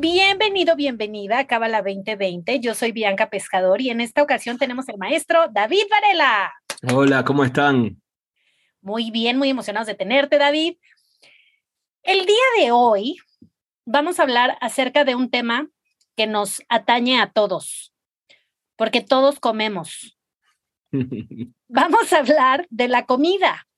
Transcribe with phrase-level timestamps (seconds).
[0.00, 2.58] Bienvenido, bienvenida a Cábala 2020.
[2.60, 6.54] Yo soy Bianca Pescador y en esta ocasión tenemos el maestro David Varela.
[6.90, 8.00] Hola, ¿cómo están?
[8.80, 10.78] Muy bien, muy emocionados de tenerte, David.
[12.02, 13.18] El día de hoy
[13.84, 15.68] vamos a hablar acerca de un tema
[16.16, 17.92] que nos atañe a todos,
[18.76, 20.18] porque todos comemos.
[21.68, 23.68] vamos a hablar de la comida.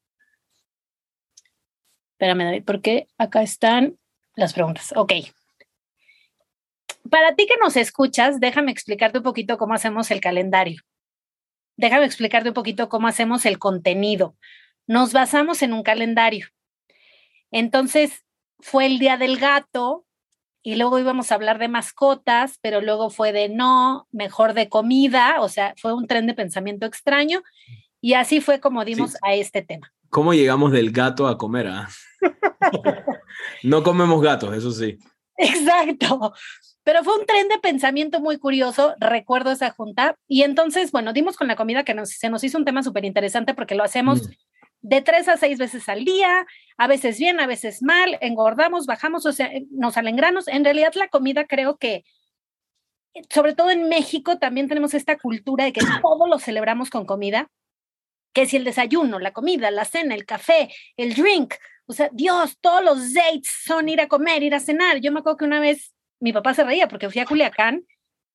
[2.13, 3.99] Espérame, David, porque acá están
[4.37, 4.93] las preguntas.
[4.95, 5.15] Ok
[7.11, 10.83] para ti que nos escuchas, déjame explicarte un poquito cómo hacemos el calendario.
[11.77, 14.37] Déjame explicarte un poquito cómo hacemos el contenido.
[14.87, 16.49] Nos basamos en un calendario.
[17.51, 18.25] Entonces,
[18.61, 20.07] fue el día del gato
[20.63, 25.41] y luego íbamos a hablar de mascotas, pero luego fue de no, mejor de comida,
[25.41, 27.43] o sea, fue un tren de pensamiento extraño
[28.01, 29.93] y así fue como dimos a este tema.
[30.09, 31.69] ¿Cómo llegamos del gato a comer?
[31.69, 31.89] Ah?
[33.63, 34.99] no comemos gatos, eso sí.
[35.37, 36.33] Exacto.
[36.85, 40.17] Pero fue un tren de pensamiento muy curioso, recuerdo esa junta.
[40.27, 43.05] Y entonces, bueno, dimos con la comida que nos, se nos hizo un tema súper
[43.05, 44.33] interesante porque lo hacemos mm.
[44.83, 49.27] de tres a seis veces al día, a veces bien, a veces mal, engordamos, bajamos,
[49.27, 50.49] o sea, eh, nos salen granos.
[50.49, 52.05] En realidad la comida creo que,
[53.31, 57.49] sobre todo en México, también tenemos esta cultura de que todo lo celebramos con comida,
[58.33, 61.55] que si el desayuno, la comida, la cena, el café, el drink,
[61.87, 65.01] o sea, Dios, todos los dates son ir a comer, ir a cenar.
[65.01, 65.93] Yo me acuerdo que una vez
[66.23, 67.85] mi papá se reía porque fui a Culiacán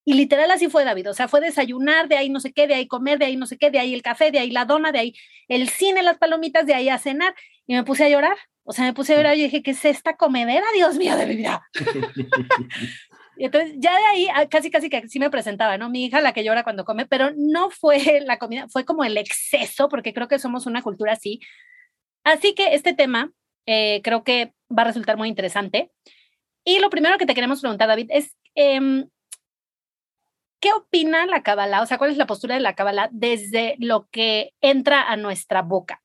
[0.03, 2.75] y literal así fue David, o sea, fue desayunar, de ahí no sé qué, de
[2.75, 4.91] ahí comer, de ahí no sé qué, de ahí el café, de ahí la dona,
[4.91, 5.13] de ahí
[5.47, 7.33] el cine, las palomitas, de ahí a cenar
[7.65, 9.85] y me puse a llorar, o sea, me puse a llorar y dije, ¿qué es
[9.85, 11.65] esta comedera, Dios mío, de mi vida?
[13.37, 15.89] y entonces ya de ahí ah, casi, casi que sí me presentaba, ¿no?
[15.89, 19.17] Mi hija la que llora cuando come, pero no fue la comida, fue como el
[19.17, 21.39] exceso, porque creo que somos una cultura así.
[22.25, 23.31] Así que este tema
[23.65, 25.91] eh, creo que va a resultar muy interesante.
[26.67, 29.07] Y lo primero que te queremos preguntar, David, es em,
[30.59, 31.81] ¿qué opina la Kabbalah?
[31.81, 35.61] O sea, ¿cuál es la postura de la Kabbalah desde lo que entra a nuestra
[35.61, 36.01] boca?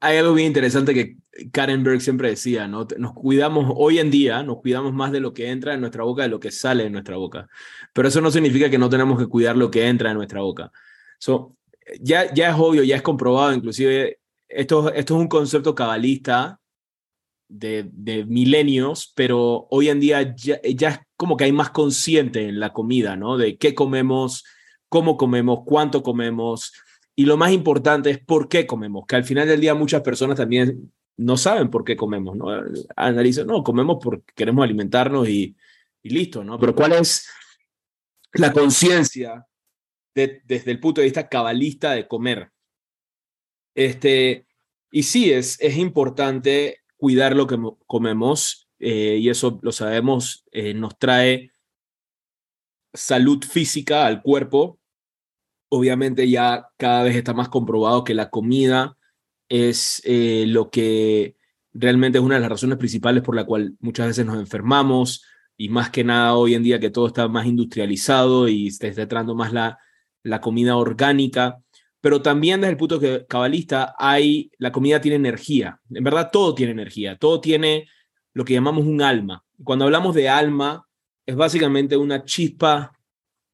[0.00, 1.16] hay algo bien interesante que
[1.52, 2.86] Karen Berg siempre decía, ¿no?
[2.98, 6.24] Nos cuidamos, hoy en día, nos cuidamos más de lo que entra en nuestra boca
[6.24, 7.48] de lo que sale de nuestra boca.
[7.94, 10.70] Pero eso no significa que no tenemos que cuidar lo que entra en nuestra boca.
[11.18, 11.56] So,
[11.98, 16.61] ya, ya es obvio, ya es comprobado, inclusive esto, esto es un concepto cabalista
[17.52, 22.72] de, milenios, pero hoy en día ya, es como que hay más consciente en la
[22.72, 23.36] comida, ¿no?
[23.36, 24.44] De qué comemos,
[24.88, 26.72] cómo comemos, cuánto comemos.
[27.14, 30.36] Y lo más importante es por qué comemos, que al final del día muchas personas
[30.36, 32.46] también no saben por qué comemos, ¿no?
[32.96, 35.54] Analizan, no, comemos porque queremos alimentarnos y,
[36.02, 36.58] y listo, ¿no?
[36.58, 37.28] Pero ¿cuál es
[38.32, 39.46] la conciencia
[40.14, 42.50] desde el punto de vista cabalista de comer?
[43.74, 44.46] Este,
[44.90, 47.58] y sí, es, es importante cuidar lo que
[47.88, 51.50] comemos eh, y eso lo sabemos, eh, nos trae
[52.94, 54.78] salud física al cuerpo.
[55.68, 58.96] Obviamente ya cada vez está más comprobado que la comida
[59.48, 61.34] es eh, lo que
[61.72, 65.24] realmente es una de las razones principales por la cual muchas veces nos enfermamos
[65.56, 69.02] y más que nada hoy en día que todo está más industrializado y se está
[69.02, 69.76] entrando más la,
[70.22, 71.61] la comida orgánica
[72.02, 75.80] pero también desde el punto de cabalista hay, la comida tiene energía.
[75.88, 77.86] En verdad todo tiene energía, todo tiene
[78.34, 79.44] lo que llamamos un alma.
[79.62, 80.84] Cuando hablamos de alma,
[81.24, 82.92] es básicamente una chispa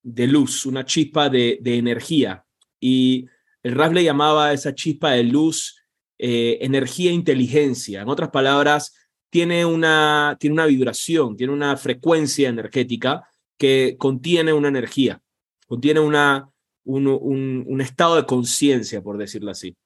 [0.03, 2.43] de luz, una chispa de, energía.
[2.81, 3.27] Y
[3.63, 5.85] el Ras le llamaba a esa chispa de luz
[6.17, 8.01] eh, energía inteligencia.
[8.01, 8.95] En otras palabras,
[9.29, 13.29] tiene una, tiene una vibración, tiene una frecuencia energética
[13.59, 15.21] que contiene una energía,
[15.67, 16.49] contiene una,
[16.89, 19.77] un, estado de conciencia, por decirlo así.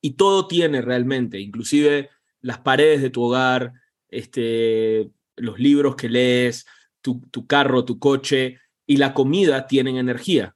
[0.00, 2.10] Y todo tiene realmente, inclusive
[2.40, 3.72] las paredes de tu hogar,
[4.08, 6.66] este, los libros que lees,
[7.00, 10.54] tu, carro, tu coche y la comida tienen energía.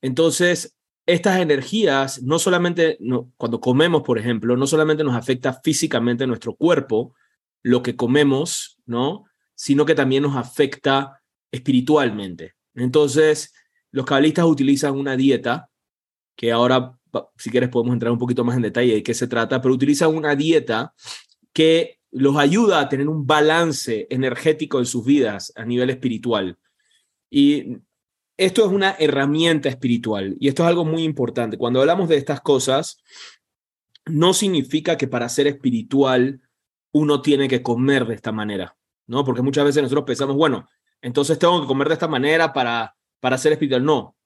[0.00, 2.98] Entonces, estas energías, no solamente
[3.36, 7.14] cuando comemos, por ejemplo, no solamente nos afecta físicamente nuestro cuerpo,
[7.62, 9.24] lo que comemos, ¿no?
[9.54, 11.20] Sino que también nos afecta
[11.52, 12.54] espiritualmente.
[12.74, 13.52] Entonces,
[13.92, 15.70] los cabalistas utilizan una dieta,
[16.36, 16.98] que ahora,
[17.36, 20.14] si quieres, podemos entrar un poquito más en detalle de qué se trata, pero utilizan
[20.14, 20.94] una dieta
[21.52, 26.58] que los ayuda a tener un balance energético en sus vidas a nivel espiritual.
[27.30, 27.78] Y
[28.36, 31.58] esto es una herramienta espiritual y esto es algo muy importante.
[31.58, 33.02] Cuando hablamos de estas cosas,
[34.06, 36.40] no significa que para ser espiritual
[36.92, 38.76] uno tiene que comer de esta manera,
[39.06, 39.24] ¿no?
[39.24, 40.66] Porque muchas veces nosotros pensamos, bueno,
[41.02, 43.84] entonces tengo que comer de esta manera para, para ser espiritual.
[43.84, 44.16] No,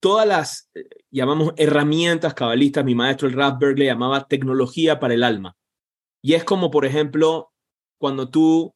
[0.00, 5.22] todas las, eh, llamamos herramientas cabalistas, mi maestro el Rathberg le llamaba tecnología para el
[5.22, 5.56] alma.
[6.22, 7.52] Y es como, por ejemplo,
[7.98, 8.74] cuando tú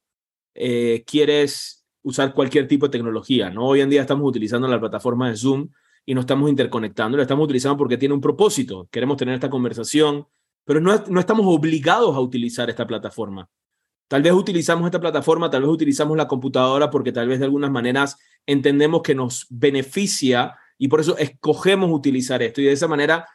[0.55, 3.67] eh, quieres usar cualquier tipo de tecnología, ¿no?
[3.67, 5.69] Hoy en día estamos utilizando la plataforma de Zoom
[6.05, 10.27] y nos estamos interconectando, la estamos utilizando porque tiene un propósito, queremos tener esta conversación,
[10.65, 13.49] pero no, no estamos obligados a utilizar esta plataforma.
[14.09, 17.71] Tal vez utilizamos esta plataforma, tal vez utilizamos la computadora porque tal vez de algunas
[17.71, 18.17] maneras
[18.47, 22.61] entendemos que nos beneficia y por eso escogemos utilizar esto.
[22.61, 23.27] Y de esa manera,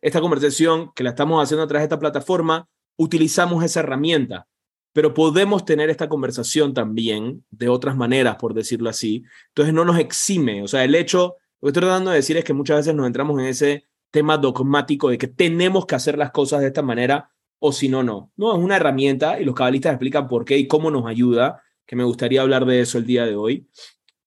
[0.00, 4.46] esta conversación que la estamos haciendo a través de esta plataforma, utilizamos esa herramienta.
[4.92, 9.24] Pero podemos tener esta conversación también de otras maneras, por decirlo así.
[9.48, 10.62] Entonces no nos exime.
[10.62, 13.06] O sea, el hecho, lo que estoy tratando de decir es que muchas veces nos
[13.06, 17.30] entramos en ese tema dogmático de que tenemos que hacer las cosas de esta manera
[17.60, 18.32] o si no, no.
[18.36, 21.94] No, es una herramienta y los cabalistas explican por qué y cómo nos ayuda, que
[21.94, 23.68] me gustaría hablar de eso el día de hoy.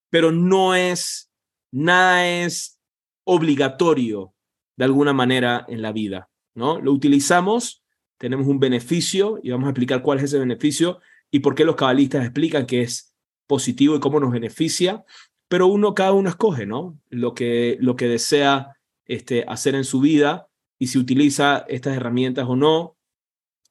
[0.10, 1.32] Pero no es
[1.72, 2.80] nada es
[3.26, 4.34] obligatorio
[4.78, 6.80] de alguna manera en la vida, ¿no?
[6.80, 7.84] Lo utilizamos,
[8.18, 11.00] tenemos un beneficio y vamos a explicar cuál es ese beneficio
[11.32, 13.16] y por qué los cabalistas explican que es
[13.48, 15.04] positivo y cómo nos beneficia,
[15.48, 17.00] pero uno, cada uno escoge, ¿no?
[17.10, 20.48] Lo que, lo que desea este, hacer en su vida
[20.80, 22.98] y si utiliza estas herramientas o no.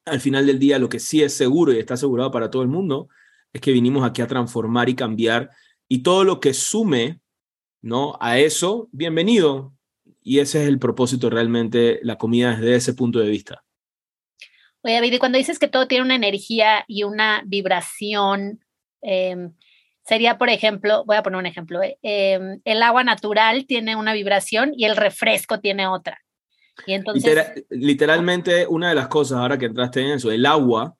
[0.05, 2.67] Al final del día, lo que sí es seguro y está asegurado para todo el
[2.67, 3.07] mundo
[3.53, 5.51] es que vinimos aquí a transformar y cambiar
[5.87, 7.21] y todo lo que sume
[7.83, 8.17] ¿no?
[8.19, 9.73] A eso, bienvenido.
[10.23, 13.63] Y ese es el propósito realmente, la comida desde ese punto de vista.
[14.81, 18.63] Oye, David, y cuando dices que todo tiene una energía y una vibración,
[19.01, 19.53] em,
[20.03, 24.13] sería, por ejemplo, voy a poner un ejemplo, eh, em, el agua natural tiene una
[24.13, 26.22] vibración y el refresco tiene otra.
[26.85, 27.65] Y entonces...
[27.69, 30.95] literalmente, una de las cosas, ahora que entraste en eso, el agua,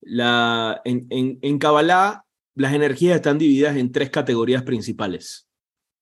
[0.00, 2.24] la, en, en, en Kabbalah,
[2.54, 5.48] las energías están divididas en tres categorías principales.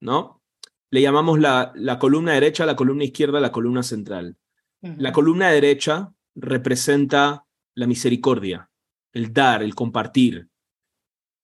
[0.00, 0.42] ¿no?
[0.90, 4.36] Le llamamos la, la columna derecha, la columna izquierda, la columna central.
[4.82, 8.70] La columna derecha representa la misericordia,
[9.12, 10.48] el dar, el compartir.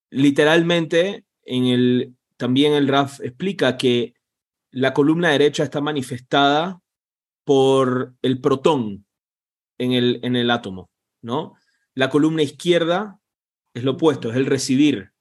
[0.09, 4.15] Literalmente, en el, también el RAF explica que
[4.71, 6.81] la columna derecha está manifestada
[7.47, 9.05] por el protón
[9.77, 10.89] en el, en el átomo,
[11.21, 11.53] ¿no?
[11.93, 13.21] La columna izquierda
[13.73, 15.13] es lo opuesto, es el recibir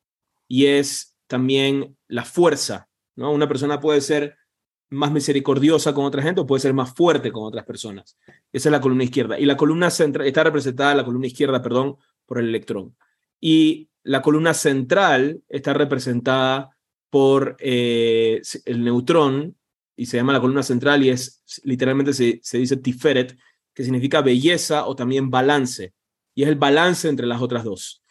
[0.48, 3.30] y es también la fuerza, ¿no?
[3.30, 4.36] Una persona puede ser
[4.90, 8.18] más misericordiosa con otra gente o puede ser más fuerte con otras personas.
[8.52, 9.38] Esa es la columna izquierda.
[9.38, 11.96] Y la columna central, está representada, la columna izquierda, perdón,
[12.26, 12.96] por el electrón.
[13.40, 16.76] Y la columna central está representada
[17.08, 19.56] por eh, el neutrón
[19.96, 23.36] y se llama la columna central y es literalmente se, se dice Tiferet,
[23.74, 25.94] que significa belleza o también balance.
[26.34, 28.02] Y es el balance entre las otras dos.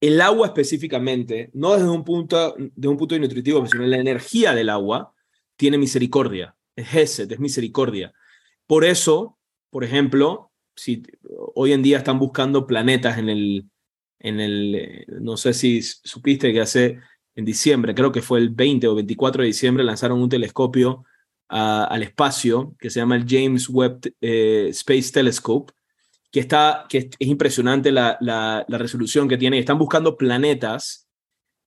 [0.00, 4.70] El agua específicamente, no desde un punto, de un punto nutritivo, sino la energía del
[4.70, 5.14] agua,
[5.56, 6.56] tiene misericordia.
[6.74, 8.12] Es Gesed, es misericordia.
[8.66, 9.38] Por eso,
[9.68, 11.02] por ejemplo, si
[11.54, 13.66] hoy en día están buscando planetas en el,
[14.18, 16.98] en el, no sé si supiste que hace
[17.34, 21.04] en diciembre, creo que fue el 20 o 24 de diciembre, lanzaron un telescopio
[21.48, 25.72] al espacio que se llama el James Webb eh, Space Telescope,
[26.30, 29.58] que, está, que es, impresionante la, la, resolución que tiene.
[29.58, 31.08] Están buscando planetas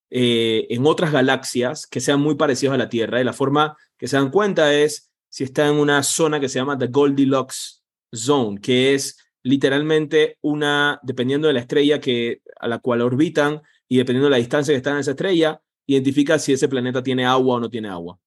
[0.09, 3.19] eh, en otras galaxias que sean muy parecidos a la Tierra.
[3.19, 6.59] Y la forma que se dan cuenta es si está en una zona que se
[6.59, 7.83] llama The Goldilocks
[8.15, 13.61] Zone, que es literalmente una, dependiendo de la estrella que, a la cual orbitan
[13.93, 17.27] y dependiendo de la distancia que está en esa estrella, identifica si ese planeta tiene
[17.27, 18.17] agua o no tiene agua.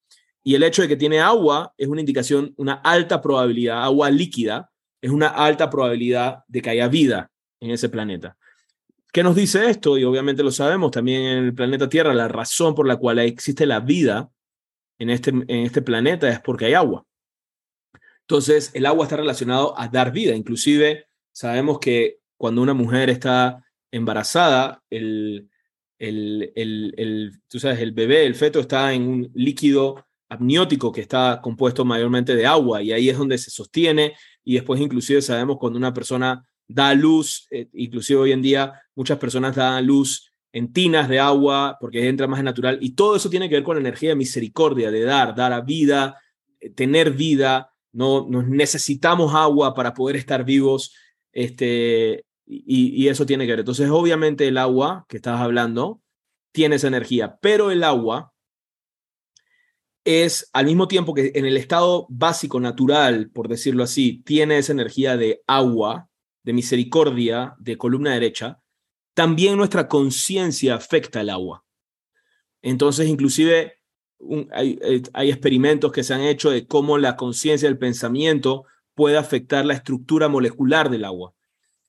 [0.45, 4.71] Y el hecho de que tiene agua es una indicación, una alta probabilidad, agua líquida,
[5.01, 8.37] es una alta probabilidad de que haya vida en ese planeta.
[9.13, 9.99] ¿Qué nos dice esto?
[9.99, 13.67] Y obviamente lo sabemos también en el planeta Tierra, la razón por la cual existe
[13.67, 14.31] la vida
[15.01, 17.05] en este, en este planeta es porque hay agua.
[18.21, 20.37] Entonces, el agua está relacionado a dar vida.
[20.37, 25.51] Inclusive, sabemos que cuando una mujer está embarazada, el,
[25.99, 31.01] el, el, el, tú sabes, el bebé, el feto está en un líquido amniótico que
[31.01, 35.57] está compuesto mayormente de agua y ahí es donde se sostiene y después inclusive sabemos
[35.59, 40.73] cuando una persona da luz, eh, inclusive hoy en día muchas personas dan luz en
[40.73, 43.77] tinas de agua porque entra más en natural y todo eso tiene que ver con
[43.77, 46.21] la energía de misericordia, de dar, dar a vida,
[46.61, 50.95] eh, tener vida, no nos necesitamos agua para poder estar vivos,
[51.33, 53.61] este, y, eso tiene que ver.
[53.61, 56.01] Entonces, obviamente el agua que estás hablando
[56.53, 58.33] tiene esa energía, pero el agua
[60.05, 64.73] es al mismo tiempo que en el estado básico, natural, por decirlo así, tiene esa
[64.73, 66.09] energía de agua,
[66.45, 68.61] de misericordia, de columna derecha,
[69.15, 71.65] también nuestra conciencia afecta el agua.
[72.63, 73.81] Entonces, inclusive
[74.53, 74.79] hay,
[75.13, 79.75] hay, experimentos que se han hecho de cómo la conciencia del pensamiento puede afectar la
[79.75, 81.35] estructura molecular del agua.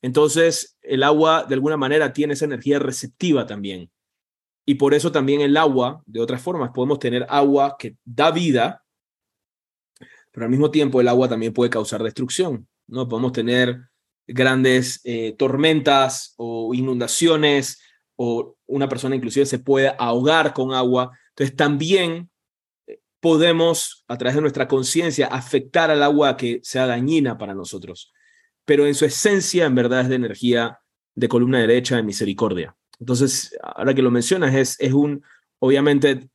[0.02, 3.90] Entonces, el agua de alguna manera tiene esa energía receptiva también.
[4.66, 8.84] Y por eso también el agua, de otras formas, podemos tener agua que da vida,
[10.32, 12.68] pero al mismo tiempo el agua también puede causar destrucción.
[12.86, 13.08] ¿no?
[13.08, 13.80] Podemos tener
[14.28, 17.82] grandes eh, tormentas o inundaciones
[18.18, 21.18] o una persona inclusive se puede ahogar con agua.
[21.30, 22.30] Entonces también
[22.88, 28.12] eh, podemos, a través de nuestra conciencia, afectar al agua que sea dañina para nosotros.
[28.68, 30.80] Pero en su esencia, en verdad, es de energía
[31.16, 32.76] de columna derecha, de misericordia.
[33.00, 35.24] Entonces, ahora que lo mencionas, es, es un,
[35.60, 36.28] obviamente,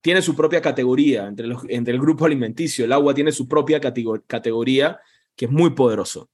[0.00, 2.84] tiene su propia categoría entre, los, entre el grupo alimenticio.
[2.84, 4.98] El agua tiene su propia categoría
[5.36, 6.28] que es muy poderoso.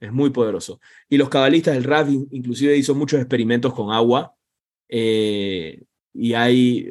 [0.00, 0.80] Es muy poderoso.
[1.10, 4.34] Y los cabalistas del Raf inclusive hizo muchos experimentos con agua
[4.88, 5.82] eh,
[6.14, 6.90] y hay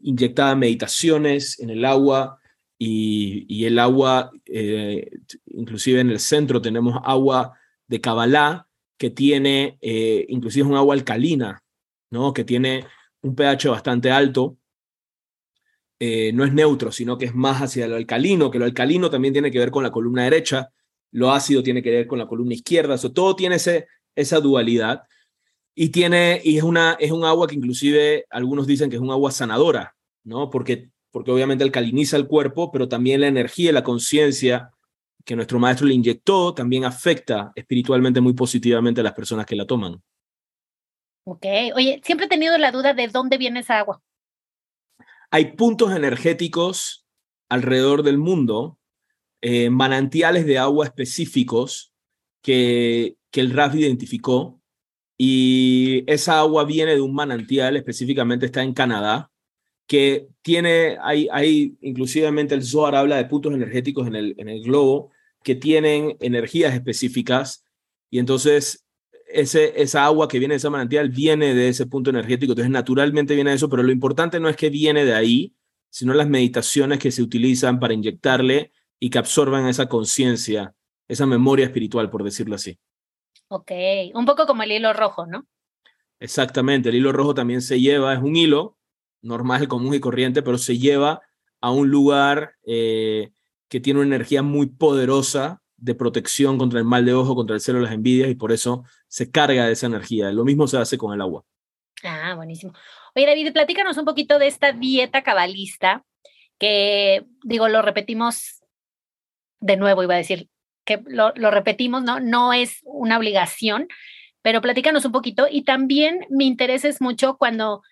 [0.00, 2.38] inyectadas meditaciones en el agua
[2.86, 5.10] y, el agua, eh,
[5.46, 8.66] inclusive en el centro tenemos agua de Kabbalah
[8.98, 11.62] que tiene, eh, inclusive es un agua alcalina,
[12.10, 12.32] ¿no?
[12.32, 12.84] que tiene
[13.22, 14.58] un pH bastante alto.
[16.00, 19.50] no es neutro, sino que es más hacia lo alcalino, que lo alcalino también tiene
[19.50, 20.70] que ver con la columna derecha,
[21.12, 25.04] lo ácido tiene que ver con la columna izquierda, eso todo tiene ese, esa dualidad
[25.74, 29.10] y tiene y es una es un agua que inclusive algunos dicen que es un
[29.10, 30.50] agua sanadora, ¿no?
[30.50, 34.72] Porque porque obviamente alcaliniza el cuerpo, pero también la energía y la conciencia
[35.24, 39.64] que nuestro maestro le inyectó también afecta espiritualmente muy positivamente a las personas que la
[39.64, 40.02] toman.
[41.22, 44.02] Ok, oye, siempre he tenido la duda de dónde viene esa agua.
[45.30, 47.06] Hay puntos energéticos
[47.48, 48.80] alrededor del mundo
[49.40, 51.92] eh, manantiales de agua específicos
[52.42, 54.60] que, que el RAF identificó
[55.16, 59.30] y esa agua viene de un manantial, específicamente está en Canadá,
[59.86, 64.62] que tiene, hay, hay inclusivamente el Zohar habla de puntos energéticos en el, en el
[64.62, 65.10] globo
[65.42, 67.64] que tienen energías específicas
[68.10, 68.84] y entonces
[69.26, 73.34] ese, esa agua que viene de ese manantial viene de ese punto energético, entonces naturalmente
[73.34, 75.54] viene de eso, pero lo importante no es que viene de ahí,
[75.90, 80.74] sino las meditaciones que se utilizan para inyectarle y que absorban esa conciencia,
[81.08, 82.78] esa memoria espiritual, por decirlo así.
[83.48, 83.70] Ok,
[84.14, 85.46] un poco como el hilo rojo, ¿no?
[86.20, 88.78] Exactamente, el hilo rojo también se lleva, es un hilo
[89.24, 91.22] normal, común y corriente, pero se lleva
[91.60, 93.30] a un lugar eh,
[93.68, 97.60] que tiene una energía muy poderosa de protección contra el mal de ojo, contra el
[97.60, 100.30] celo, las envidias, y por eso se carga de esa energía.
[100.30, 101.44] Lo mismo se hace con el agua.
[102.02, 102.72] Ah, buenísimo.
[103.14, 106.04] Oye, David, platícanos un poquito de esta dieta cabalista,
[106.58, 108.64] que digo, lo repetimos
[109.64, 110.50] de nuevo iba a decir
[110.84, 112.20] que lo, repetimos, ¿no?
[112.20, 113.88] No es una obligación,
[114.42, 115.46] pero platícanos un poquito.
[115.50, 117.82] Y también me interesa mucho cuando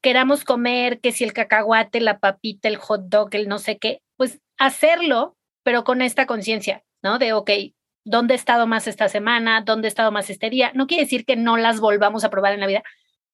[0.00, 4.02] queramos comer, que si el cacahuate, la papita, el hot dog, el no sé qué,
[4.16, 7.18] pues hacerlo, pero con esta conciencia, ¿no?
[7.18, 7.50] De, ok,
[8.04, 9.62] ¿dónde he estado más esta semana?
[9.62, 10.72] ¿Dónde he estado más este día?
[10.74, 12.82] No quiere decir que no las volvamos a probar en la vida,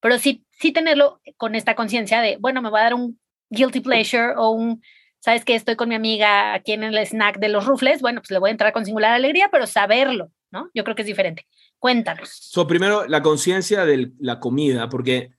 [0.01, 3.19] pero sí, sí tenerlo con esta conciencia de, bueno, me va a dar un
[3.51, 4.83] guilty pleasure o un
[5.27, 8.31] sabes que estoy con mi amiga aquí en el snack de los rufles, bueno, pues
[8.31, 10.71] le voy a entrar con singular alegría, pero saberlo, ¿no?
[10.73, 11.49] Yo creo que es diferente.
[11.81, 12.29] Cuéntanos.
[12.31, 15.31] So, primero, la conciencia de la comida, porque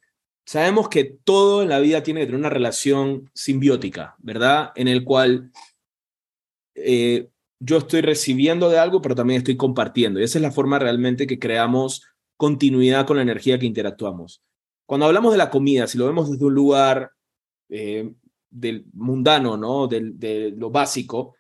[0.48, 4.72] sabemos que todo en la vida tiene que tener una relación simbiótica, ¿verdad?
[4.76, 5.52] En el cual
[6.74, 10.20] eh, yo estoy recibiendo de algo, pero también estoy compartiendo.
[10.20, 12.04] Y esa es la forma realmente que creamos
[12.38, 14.42] continuidad con la energía que interactuamos.
[14.86, 17.12] Cuando hablamos de la comida, si lo vemos desde un lugar
[17.68, 18.14] eh,
[18.50, 19.88] del mundano, ¿no?
[19.88, 21.36] De, lo básico,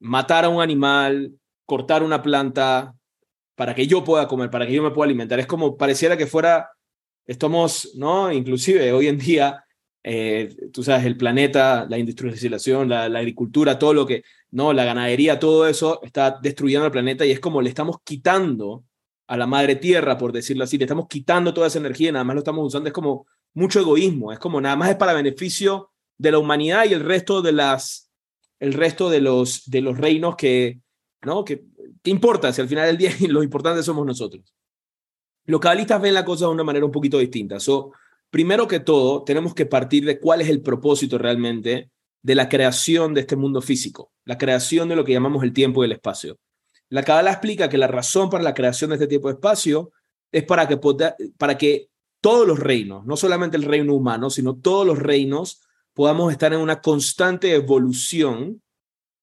[0.00, 2.96] matar a un animal, cortar una planta
[3.54, 5.38] para que yo pueda comer, para que yo me pueda alimentar.
[5.38, 6.70] Es como pareciera que fuera,
[7.26, 8.32] estamos, ¿no?
[8.32, 9.64] Inclusive hoy en día,
[10.02, 14.72] eh, tú sabes, el planeta, la industrialización, la, la, agricultura, todo lo que, ¿no?
[14.72, 18.84] La ganadería, todo eso está destruyendo el planeta y es como le estamos quitando
[19.26, 22.24] a la madre tierra, por decirlo así, le estamos quitando toda esa energía y nada
[22.24, 25.90] más lo estamos usando, es como mucho egoísmo, es como nada más es para beneficio
[26.18, 28.10] de la humanidad y el resto de las
[28.60, 30.80] el resto de los de los reinos que
[31.22, 31.64] no que
[32.02, 34.54] qué importa si al final del día lo importante somos nosotros
[35.44, 37.58] los cabalistas ven la cosa de una manera un poquito distinta
[38.30, 41.90] primero que todo tenemos que partir de cuál es el propósito realmente
[42.22, 45.82] de la creación de este mundo físico la creación de lo que llamamos el tiempo
[45.82, 46.38] y el espacio
[46.92, 49.92] la Kabbalah explica que la razón para la creación de este tiempo y espacio
[50.30, 50.78] es para que,
[51.38, 51.88] para que
[52.20, 55.62] todos los reinos, no solamente el reino humano, sino todos los reinos
[55.94, 58.62] podamos estar en una constante evolución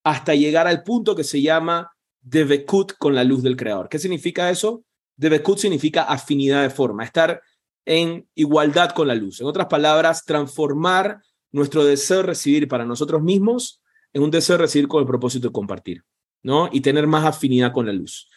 [0.04, 3.88] hasta llegar al punto que se llama Devekut con la luz del Creador.
[3.88, 4.84] ¿Qué significa eso?
[5.20, 7.42] Devekut significa afinidad de forma, estar
[7.86, 9.42] en igualdad con la luz.
[9.42, 11.22] En otras palabras, transformar
[11.52, 13.82] nuestro deseo de recibir para nosotros mismos
[14.14, 16.04] en un deseo de recibir con el propósito de compartir,
[16.42, 16.70] ¿no?
[16.72, 18.30] Y tener más afinidad con la luz.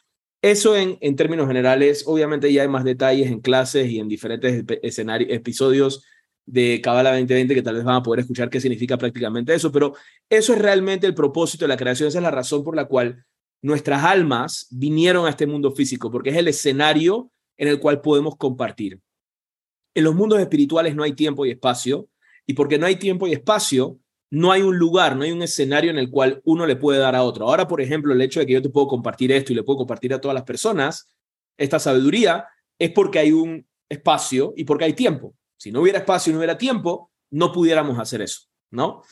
[0.42, 4.64] Eso en, en términos generales, obviamente ya hay más detalles en clases y en diferentes
[4.82, 6.04] escenarios, episodios
[6.46, 9.94] de Cabala 2020 que tal vez van a poder escuchar qué significa prácticamente eso, pero
[10.28, 13.24] eso es realmente el propósito de la creación, esa es la razón por la cual
[13.62, 18.37] nuestras almas vinieron a este mundo físico, porque es el escenario en el cual podemos
[18.37, 19.00] compartir.
[19.95, 22.09] En los mundos espirituales no hay tiempo y espacio,
[22.47, 23.99] y porque no hay tiempo y espacio,
[24.31, 27.14] no hay un lugar, no hay un escenario en el cual uno le puede dar
[27.14, 27.47] a otro.
[27.47, 29.78] Ahora, por ejemplo, el hecho de que yo te puedo compartir esto y le puedo
[29.78, 31.14] compartir a todas las personas,
[31.57, 32.47] esta sabiduría,
[32.78, 35.37] es porque hay un espacio y porque hay tiempo.
[35.57, 39.02] Si no hubiera espacio y no hubiera tiempo, no pudiéramos hacer eso, ¿no?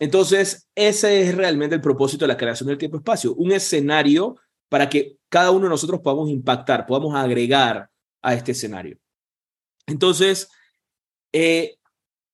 [0.00, 4.36] Entonces, ese es realmente el propósito de la creación del tiempo-espacio, un escenario
[4.70, 7.90] para que cada uno de nosotros podamos impactar, podamos agregar
[8.22, 8.98] a este escenario.
[9.86, 10.48] Entonces,
[11.32, 11.76] eh,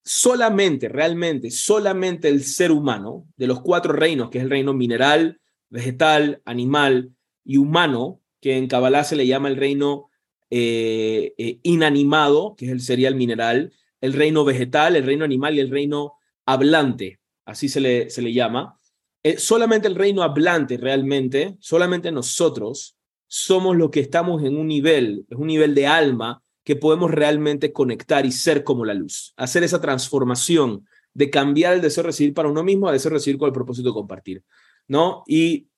[0.05, 5.41] solamente, realmente, solamente el ser humano de los cuatro reinos, que es el reino mineral,
[5.69, 7.11] vegetal, animal
[7.45, 10.09] y humano, que en Kabbalah se le llama el reino
[10.51, 15.61] eh, eh, inanimado, que es el cereal mineral, el reino vegetal, el reino animal y
[15.61, 16.13] el reino
[16.45, 18.79] hablante, así se le, se le llama.
[19.23, 25.27] Eh, solamente el reino hablante realmente, solamente nosotros somos los que estamos en un nivel,
[25.31, 29.63] es un nivel de alma que podemos realmente conectar y ser como la luz, hacer
[29.63, 33.39] esa transformación de cambiar el deseo de recibir para uno mismo a deseo de recibir
[33.39, 34.45] con el propósito de compartir,
[34.87, 35.23] ¿no?
[35.27, 35.69] Y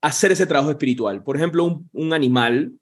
[0.00, 1.22] hacer ese trabajo espiritual.
[1.24, 2.72] Por ejemplo, un, un animal,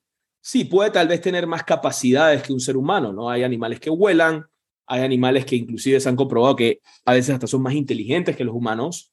[0.41, 3.31] sí, puede tal vez tener más capacidades que un ser humano, ¿no?
[3.31, 4.47] Hay animales que vuelan,
[4.87, 8.45] hay animales que inclusive se han comprobado que a veces hasta son más inteligentes que
[8.45, 9.13] los humanos,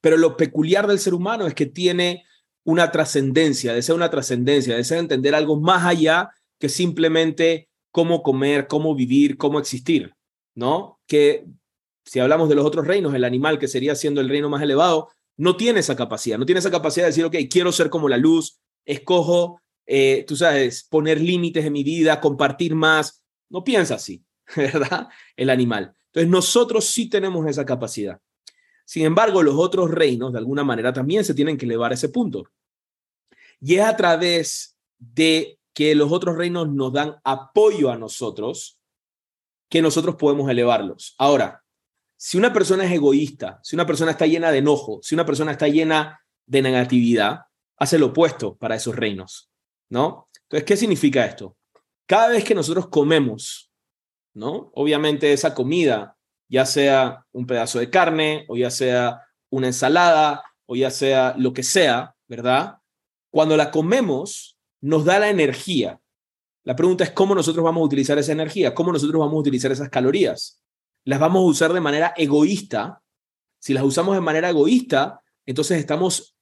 [0.00, 2.24] pero lo peculiar del ser humano es que tiene
[2.64, 8.94] una trascendencia, desea una trascendencia, desea entender algo más allá que simplemente cómo comer, cómo
[8.94, 10.14] vivir, cómo existir,
[10.54, 11.00] ¿no?
[11.06, 11.46] Que
[12.04, 15.10] si hablamos de los otros reinos, el animal que sería siendo el reino más elevado,
[15.36, 18.16] no tiene esa capacidad, no tiene esa capacidad de decir, ok, quiero ser como la
[18.16, 24.24] luz, escojo, eh, tú sabes, poner límites en mi vida, compartir más, no piensa así,
[24.56, 25.08] ¿verdad?
[25.36, 25.94] El animal.
[26.06, 28.20] Entonces nosotros sí tenemos esa capacidad.
[28.84, 32.08] Sin embargo, los otros reinos, de alguna manera, también se tienen que elevar a ese
[32.08, 32.44] punto.
[33.60, 38.78] Y es a través de que los otros reinos nos dan apoyo a nosotros,
[39.68, 41.14] que nosotros podemos elevarlos.
[41.18, 41.64] Ahora,
[42.16, 45.52] si una persona es egoísta, si una persona está llena de enojo, si una persona
[45.52, 47.40] está llena de negatividad,
[47.76, 49.50] hace lo opuesto para esos reinos,
[49.90, 50.28] ¿no?
[50.44, 51.56] Entonces, ¿qué significa esto?
[52.06, 53.70] Cada vez que nosotros comemos,
[54.36, 54.70] ¿no?
[54.74, 56.18] Obviamente esa comida,
[56.48, 61.54] ya sea un pedazo de carne, o ya sea una ensalada, o ya sea lo
[61.54, 62.76] que sea, ¿verdad?
[63.30, 66.00] Cuando la comemos, nos da la energía.
[66.64, 69.72] La pregunta es cómo nosotros vamos a utilizar esa energía, cómo nosotros vamos a utilizar
[69.72, 70.62] esas calorías.
[71.04, 73.02] ¿Las vamos a usar de manera egoísta?
[73.58, 76.36] Si las usamos de manera egoísta, entonces estamos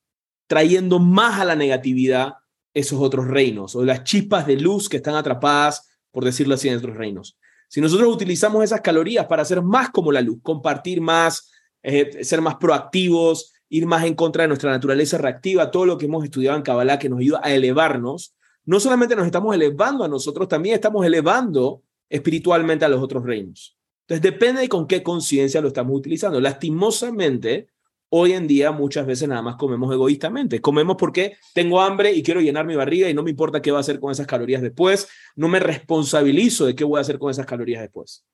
[0.48, 2.34] trayendo más a la negatividad
[2.74, 6.78] esos otros reinos o las chispas de luz que están atrapadas, por decirlo así, en
[6.78, 7.38] otros reinos.
[7.74, 11.50] Si nosotros utilizamos esas calorías para ser más como la luz, compartir más,
[11.82, 16.06] eh, ser más proactivos, ir más en contra de nuestra naturaleza reactiva, todo lo que
[16.06, 20.08] hemos estudiado en Kabbalah que nos ayuda a elevarnos, no solamente nos estamos elevando a
[20.08, 23.76] nosotros, también estamos elevando espiritualmente a los otros reinos.
[24.02, 26.40] Entonces depende de con qué conciencia lo estamos utilizando.
[26.40, 27.70] Lastimosamente,
[28.16, 30.60] hoy en día muchas veces nada más comemos egoístamente.
[30.60, 33.78] Comemos porque tengo hambre y quiero llenar mi barriga y no me importa qué va
[33.78, 35.08] a hacer con esas calorías después.
[35.36, 38.24] No me responsabilizo de qué voy a hacer con esas calorías después.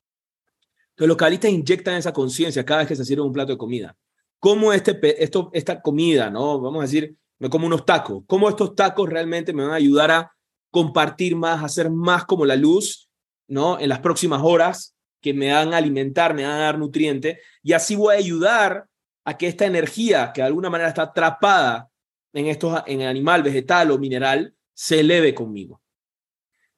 [0.91, 3.97] Entonces los cabalistas inyectan esa conciencia cada vez que se sirve un plato de comida
[4.41, 6.61] cómo este, esto, esta comida, ¿no?
[6.61, 10.11] Vamos a decir, me como unos tacos, cómo estos tacos realmente me van a ayudar
[10.11, 10.33] a
[10.71, 13.09] compartir más, a ser más como la luz,
[13.47, 13.79] ¿no?
[13.79, 17.75] En las próximas horas que me van a alimentar, me van a dar nutriente, y
[17.75, 18.87] así voy a ayudar
[19.25, 21.91] a que esta energía, que de alguna manera está atrapada
[22.33, 25.83] en, estos, en el animal, vegetal o mineral, se eleve conmigo.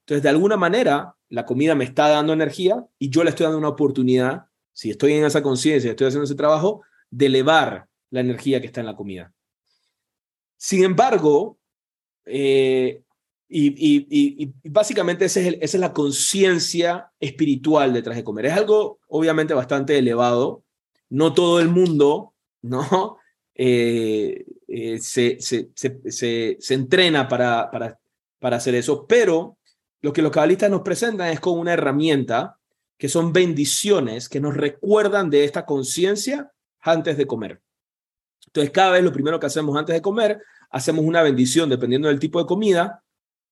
[0.01, 3.59] Entonces, de alguna manera, la comida me está dando energía y yo le estoy dando
[3.59, 8.61] una oportunidad, si estoy en esa conciencia, estoy haciendo ese trabajo, de elevar la energía
[8.61, 9.33] que está en la comida.
[10.57, 11.59] Sin embargo,
[12.25, 13.03] eh,
[13.55, 18.47] y, básicamente esa es la conciencia espiritual detrás de comer.
[18.47, 20.65] Es algo obviamente bastante elevado.
[21.11, 22.32] No todo el mundo
[22.63, 23.19] ¿no?
[23.55, 27.99] Eh, eh, se, se, entrena para, para,
[28.39, 29.59] para hacer eso, pero
[30.01, 32.59] lo que los cabalistas nos presentan es como una herramienta
[32.97, 37.61] que son bendiciones que nos recuerdan de esta conciencia antes de comer.
[38.47, 42.19] Entonces, cada vez lo primero que hacemos antes de comer, hacemos una bendición dependiendo del
[42.19, 43.03] tipo de comida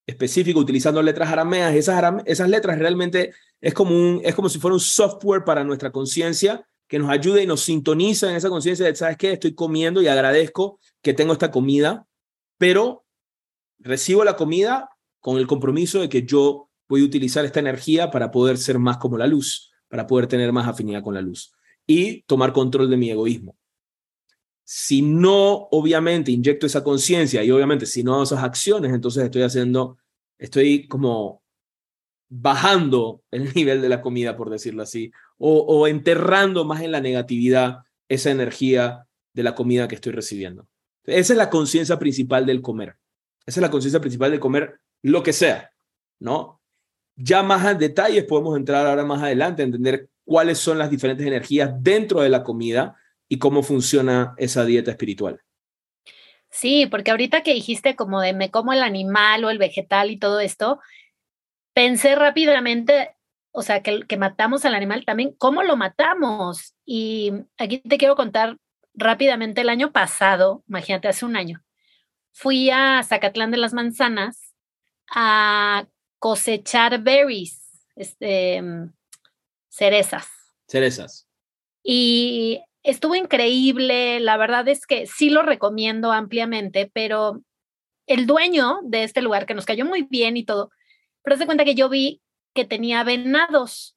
[0.06, 1.74] específico, utilizando letras arameas.
[1.74, 5.90] Esas, esas letras realmente es como, un, es como si fuera un software para nuestra
[5.90, 9.32] conciencia que nos ayude y nos sintoniza en esa conciencia de, ¿sabes qué?
[9.32, 12.08] Estoy comiendo y agradezco que tengo esta comida,
[12.58, 13.06] pero
[13.78, 18.32] recibo la comida con el compromiso de que yo voy a utilizar esta energía para
[18.32, 21.52] poder ser más como la luz, para poder tener más afinidad con la luz
[21.86, 23.56] y tomar control de mi egoísmo.
[24.64, 29.42] Si no, obviamente, inyecto esa conciencia y obviamente si no hago esas acciones, entonces estoy
[29.42, 29.98] haciendo,
[30.38, 31.44] estoy como
[32.28, 37.78] bajando el nivel de la comida, por decirlo así, o, enterrando más en la negatividad
[38.08, 40.68] esa energía de la comida que estoy recibiendo.
[41.04, 42.96] Esa es la conciencia principal del comer.
[43.46, 45.72] Esa es la conciencia principal de comer lo que sea,
[46.18, 46.60] ¿no?
[47.16, 51.26] Ya más en detalles podemos entrar ahora más adelante a entender cuáles son las diferentes
[51.26, 55.40] energías dentro de la comida y cómo funciona esa dieta espiritual.
[56.50, 60.18] Sí, porque ahorita que dijiste como de me como el animal o el vegetal y
[60.18, 60.80] todo esto,
[61.72, 63.16] pensé rápidamente,
[63.52, 66.74] o sea, que, que matamos al animal también, ¿cómo lo matamos?
[66.84, 68.56] Y aquí te quiero contar
[68.94, 71.62] rápidamente el año pasado, imagínate, hace un año,
[72.32, 74.54] fui a Zacatlán de las Manzanas
[75.10, 75.86] a
[76.18, 78.62] cosechar berries, este,
[79.68, 80.28] cerezas.
[80.68, 81.26] Cerezas.
[81.82, 87.42] Y estuvo increíble, la verdad es que sí lo recomiendo ampliamente, pero
[88.06, 90.70] el dueño de este lugar, que nos cayó muy bien y todo,
[91.22, 92.20] pero se cuenta que yo vi
[92.54, 93.96] que tenía venados.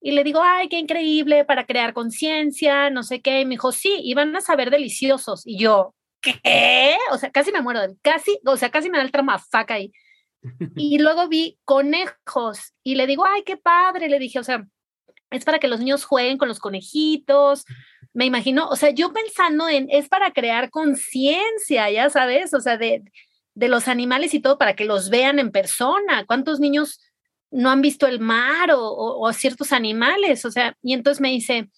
[0.00, 3.40] Y le digo, ay, qué increíble para crear conciencia, no sé qué.
[3.40, 5.46] Y me dijo, sí, iban a saber deliciosos.
[5.46, 6.96] Y yo, ¿qué?
[7.12, 9.92] O sea, casi me muero, casi, o sea, casi me da el tramafaca ahí.
[10.76, 14.08] Y luego vi conejos y le digo, ay, qué padre.
[14.08, 14.66] Le dije, o sea,
[15.30, 17.64] es para que los niños jueguen con los conejitos.
[18.12, 22.76] Me imagino, o sea, yo pensando en, es para crear conciencia, ya sabes, o sea,
[22.76, 23.02] de,
[23.54, 26.24] de los animales y todo para que los vean en persona.
[26.26, 27.00] ¿Cuántos niños
[27.52, 30.44] no han visto el mar o, ciertos animales?
[30.44, 31.70] O sea, y entonces me dice,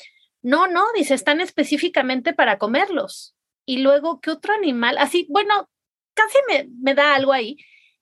[0.42, 3.36] no, no, dice, están específicamente para comerlos.
[3.66, 4.96] Y luego, ¿qué otro animal?
[4.98, 5.68] Así, bueno,
[6.14, 7.58] casi me, me da algo ahí.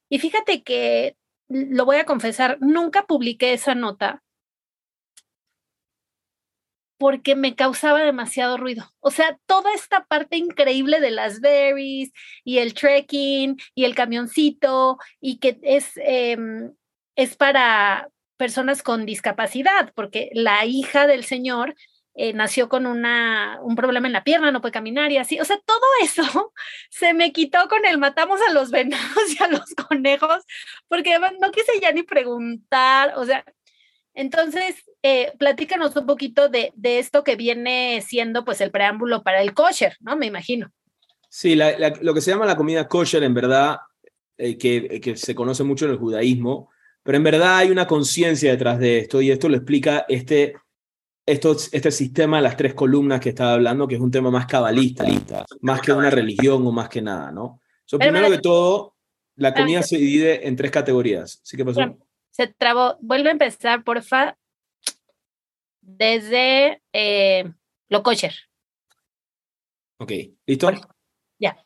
[0.09, 1.17] Y fíjate que,
[1.53, 4.23] lo voy a confesar, nunca publiqué esa nota
[6.99, 8.85] porque me causaba demasiado ruido.
[9.01, 12.13] O sea, toda esta parte increíble de las berries
[12.45, 16.73] y el trekking y el camioncito y que es, em,
[17.17, 21.75] es para personas con discapacidad, porque la hija del señor
[22.15, 25.41] eh, nació con una, un problema en la pierna, no puede caminar y así.
[25.41, 26.53] O sea, todo eso
[26.91, 30.45] se me quitó con el matamos a los venados y a los conejos,
[30.89, 33.45] porque no quise ya ni preguntar, o sea,
[34.15, 39.55] entonces, eh, platícanos un poquito de, esto que viene siendo pues el preámbulo para el
[39.55, 40.17] kosher, ¿no?
[40.17, 40.71] Me imagino.
[41.31, 43.79] Sí, lo que se llama la comida kosher, en verdad,
[44.37, 46.69] eh, que, que, se conoce mucho en el judaísmo,
[47.03, 50.55] pero en verdad hay una conciencia detrás de esto y esto lo explica este,
[51.27, 54.47] esto, este sistema de las tres columnas que estaba hablando, que es un tema más
[54.47, 55.05] cabalista,
[55.61, 57.61] más que una religión o más que nada, ¿no?
[57.85, 58.97] So, primero que todo,
[59.37, 61.41] la comida se divide en tres categorías.
[61.43, 61.81] ¿Sí que pasó?
[62.31, 62.97] se trabó.
[63.01, 64.39] Vuelve a empezar, porfa,
[65.81, 67.53] desde eh,
[67.89, 68.35] lo kosher.
[69.99, 70.13] Ok,
[70.47, 70.71] ¿listo?
[71.39, 71.65] Ya.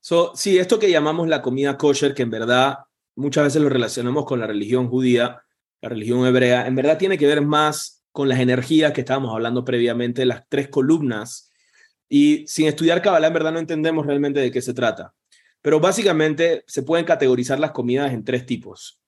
[0.00, 2.78] So, sí, esto que llamamos la comida kosher, que en verdad
[3.16, 5.42] muchas veces lo relacionamos con la religión judía,
[5.80, 9.64] la religión hebrea, en verdad tiene que ver más con las energías que estábamos hablando
[9.64, 11.50] previamente, las tres columnas.
[12.08, 15.14] Y sin estudiar Kabbalah, en verdad no entendemos realmente de qué se trata.
[15.60, 19.00] Pero básicamente se pueden categorizar las comidas en tres tipos.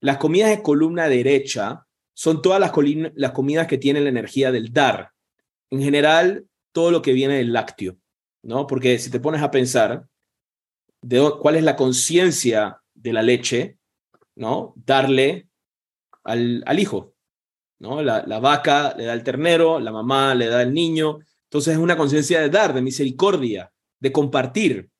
[0.00, 2.72] Las comidas de columna derecha son todas las,
[3.14, 5.10] las comidas que tienen la energía del dar.
[5.70, 7.96] En general, todo lo que viene del lácteo,
[8.42, 8.66] ¿no?
[8.66, 10.06] Porque si te pones a pensar
[11.02, 13.78] de cuál es la conciencia de la leche,
[14.34, 14.72] ¿no?
[14.76, 15.48] Darle
[16.24, 17.14] al, al hijo,
[17.78, 18.02] ¿no?
[18.02, 21.18] La, la, vaca le da al ternero, la mamá le da al niño.
[21.44, 24.90] Entonces es una conciencia de dar, de misericordia, de compartir.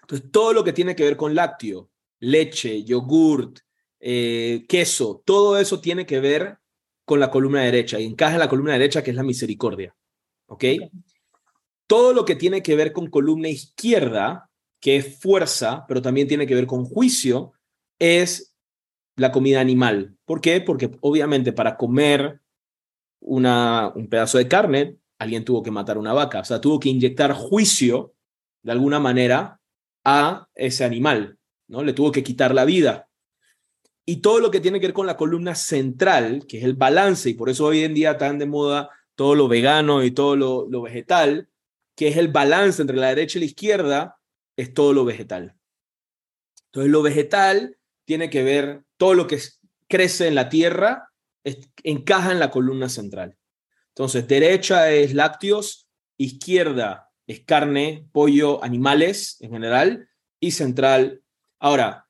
[0.00, 3.60] Entonces todo lo que tiene que ver con lácteo, leche, yogurt,
[4.00, 6.58] eh, queso, todo eso tiene que ver
[7.04, 9.94] con la columna derecha y encaja en la columna derecha que es la misericordia.
[10.46, 10.64] ¿Ok?
[11.86, 14.49] Todo lo que tiene que ver con columna izquierda,
[14.80, 17.52] que es fuerza, pero también tiene que ver con juicio,
[17.98, 18.54] es
[19.16, 20.16] la comida animal.
[20.24, 20.60] ¿Por qué?
[20.60, 22.40] Porque obviamente para comer
[23.20, 26.88] una, un pedazo de carne, alguien tuvo que matar una vaca, o sea, tuvo que
[26.88, 28.14] inyectar juicio
[28.62, 29.60] de alguna manera
[30.02, 31.38] a ese animal,
[31.68, 31.82] ¿no?
[31.82, 33.06] Le tuvo que quitar la vida.
[34.06, 37.30] y todo lo que tiene que ver con la columna central, que es el balance,
[37.30, 40.66] y por eso hoy en día están de moda todo lo vegano y todo lo,
[40.68, 41.48] lo vegetal,
[41.94, 44.19] que es el balance entre la derecha y la izquierda,
[44.56, 45.56] es todo lo vegetal.
[46.66, 49.40] Entonces, lo vegetal tiene que ver, todo lo que
[49.88, 51.10] crece en la tierra
[51.82, 53.36] encaja en la columna central.
[53.88, 60.08] Entonces, derecha es lácteos, izquierda es carne, pollo, animales en general,
[60.40, 61.22] y central.
[61.60, 62.08] Ahora,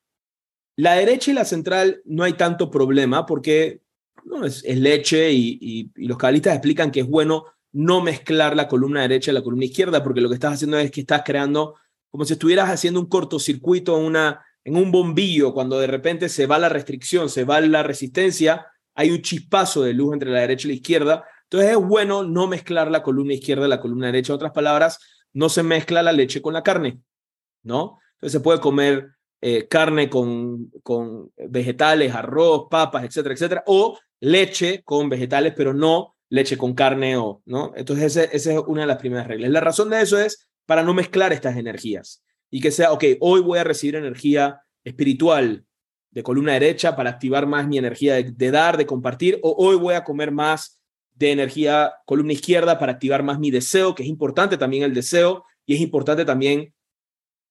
[0.75, 3.81] la derecha y la central no hay tanto problema porque
[4.25, 9.31] no, es, leche y, los cabalistas explican que es bueno no mezclar la columna derecha
[9.31, 11.75] y la columna izquierda porque lo que estás haciendo es que estás creando
[12.11, 16.59] como si estuvieras haciendo un cortocircuito una, en un bombillo cuando de repente se va
[16.59, 20.71] la restricción, se va la resistencia, hay un chispazo de luz entre la derecha y
[20.71, 21.25] la izquierda.
[21.43, 24.33] Entonces es bueno no mezclar la columna izquierda y la columna derecha.
[24.33, 24.99] En otras palabras,
[25.33, 26.99] no se mezcla la leche con la carne,
[27.63, 27.99] ¿no?
[28.15, 34.83] Entonces se puede comer eh, carne con, con vegetales, arroz, papas, etcétera, etcétera, o leche
[34.83, 37.71] con vegetales, pero no leche con carne o, ¿no?
[37.75, 39.51] Entonces esa es una de las primeras reglas.
[39.51, 43.41] La razón de eso es para no mezclar estas energías y que sea, ok, hoy
[43.41, 45.65] voy a recibir energía espiritual
[46.11, 49.95] de columna derecha para activar más mi energía de, dar, de compartir, o hoy voy
[49.95, 50.81] a comer más
[51.13, 55.43] de energía columna izquierda para activar más mi deseo, que es importante también el deseo
[55.65, 56.73] y es importante también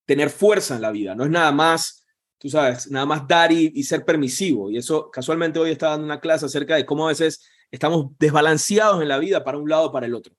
[0.06, 2.06] tener fuerza en la vida, no es nada más,
[2.38, 4.70] tú sabes, nada más dar y, ser permisivo.
[4.70, 9.02] Y eso casualmente hoy estaba dando una clase acerca de cómo a veces estamos desbalanceados
[9.02, 10.34] en la vida para un lado o para el otro.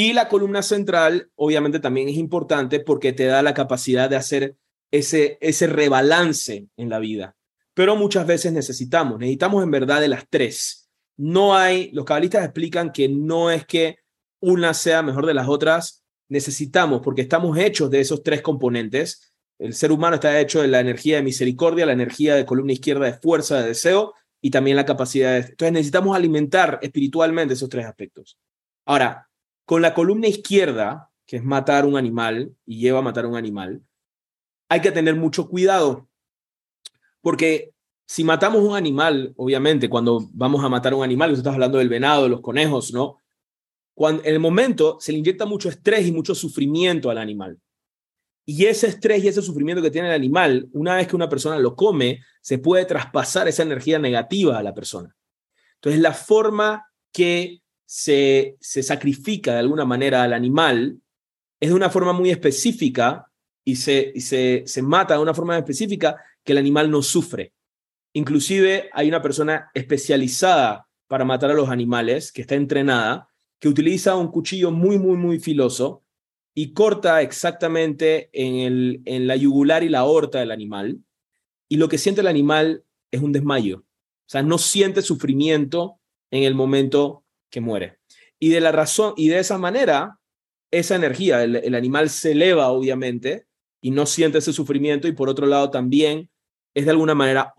[0.00, 4.54] Y la columna central, obviamente, también es importante porque te da la capacidad de hacer
[4.92, 7.34] ese, ese rebalance en la vida.
[7.74, 10.88] Pero muchas veces necesitamos, necesitamos en verdad de las tres.
[11.16, 13.96] No hay, los cabalistas explican que no es que
[14.38, 19.32] una sea mejor de las otras, necesitamos, porque estamos hechos de esos tres componentes.
[19.58, 23.06] El ser humano está hecho de la energía de misericordia, la energía de columna izquierda
[23.06, 25.38] de fuerza, de deseo y también la capacidad de...
[25.38, 28.38] Entonces necesitamos alimentar espiritualmente esos tres aspectos.
[28.84, 29.27] Ahora,
[29.68, 33.82] con la columna izquierda, que es matar un animal y lleva a matar un animal,
[34.66, 36.08] hay que tener mucho cuidado,
[37.20, 37.74] porque
[38.06, 41.90] si matamos un animal, obviamente, cuando vamos a matar un animal, usted está hablando del
[41.90, 43.18] venado, de los conejos, ¿no?
[43.92, 47.60] Cuando, en el momento se le inyecta mucho estrés y mucho sufrimiento al animal.
[48.46, 51.58] Y ese estrés y ese sufrimiento que tiene el animal, una vez que una persona
[51.58, 55.14] lo come, se puede traspasar esa energía negativa a la persona.
[55.74, 61.00] Entonces, la forma que se, sacrifica de alguna manera al animal,
[61.58, 63.32] es de una forma muy específica
[63.64, 67.54] y, se, se, se mata de una forma específica que el animal no sufre.
[68.12, 74.16] Inclusive hay una persona especializada para matar a los animales, que está entrenada, que utiliza
[74.16, 76.04] un cuchillo muy, muy, muy filoso
[76.54, 80.98] y corta exactamente en, el, en la yugular y la aorta del animal.
[81.70, 83.78] Y lo que siente el animal es un desmayo.
[83.78, 85.98] O sea, no siente sufrimiento
[86.30, 87.98] en el momento que muere.
[88.38, 90.18] Y de la razón, y de esa manera,
[90.70, 93.46] esa energía, el, animal se eleva, obviamente,
[93.80, 96.30] y no siente ese sufrimiento, y por otro lado también
[96.74, 97.54] es de alguna manera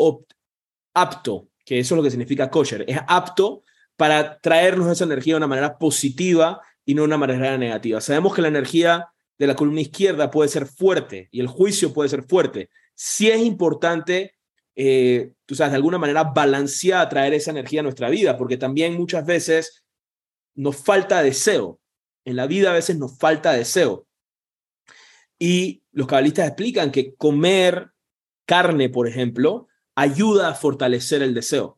[0.93, 3.63] apto, que eso es lo que significa kosher, es apto
[3.95, 7.99] para traernos esa energía de una manera positiva y no de una manera negativa.
[8.01, 12.09] Sabemos que la energía de la columna izquierda puede ser fuerte y el juicio puede
[12.09, 12.69] ser fuerte.
[12.95, 14.35] Sí es importante,
[14.81, 18.95] eh, tú sabes, de alguna manera balancear, traer esa energía a nuestra vida, porque también
[18.95, 19.83] muchas veces
[20.55, 21.81] nos falta deseo.
[22.23, 24.07] En la vida a veces nos falta deseo.
[25.37, 27.91] Y los cabalistas explican que comer
[28.45, 31.77] carne, por ejemplo, ayuda a fortalecer el deseo.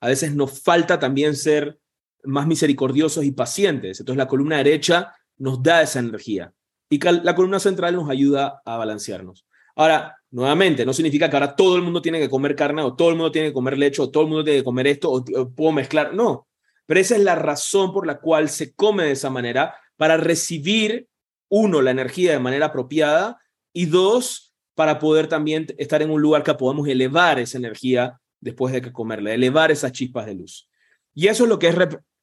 [0.00, 1.78] A veces nos falta también ser
[2.24, 4.00] más misericordiosos y pacientes.
[4.00, 6.54] Entonces la columna derecha nos da esa energía
[6.88, 9.44] y la columna central nos ayuda a balancearnos.
[9.78, 13.10] Ahora, nuevamente, no significa que ahora todo el mundo tiene que comer carne o todo
[13.10, 15.24] el mundo tiene que comer leche o todo el mundo tiene que comer esto o,
[15.36, 16.12] o puedo mezclar.
[16.14, 16.48] No,
[16.84, 21.06] pero esa es la razón por la cual se come de esa manera, para recibir,
[21.48, 23.38] uno, la energía de manera apropiada
[23.72, 28.72] y dos, para poder también estar en un lugar que podamos elevar esa energía después
[28.72, 30.68] de que comerla, elevar esas chispas de luz.
[31.14, 31.76] Y eso es lo que es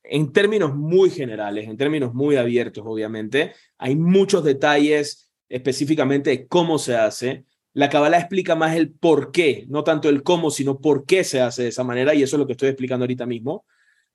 [0.03, 3.53] en términos muy generales, en términos muy abiertos, obviamente.
[3.77, 7.45] Hay muchos detalles específicamente cómo se hace.
[7.73, 11.41] La Kabbalah explica más el por qué, no tanto el cómo, sino por qué se
[11.41, 13.65] hace de esa manera, y eso es lo que estoy explicando ahorita mismo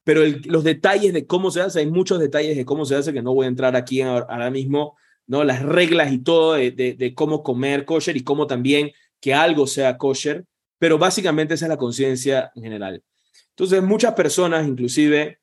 [0.04, 3.22] pero los detalles de cómo se hace, hay muchos detalles de cómo se hace que
[3.22, 5.44] no voy a entrar aquí ahora mismo, ¿no?
[5.44, 9.98] Las reglas y todo de, de, cómo comer kosher y cómo también que algo sea
[9.98, 10.44] kosher,
[10.78, 13.02] pero básicamente esa es la conciencia en general.
[13.50, 15.38] Entonces, muchas personas, inclusive,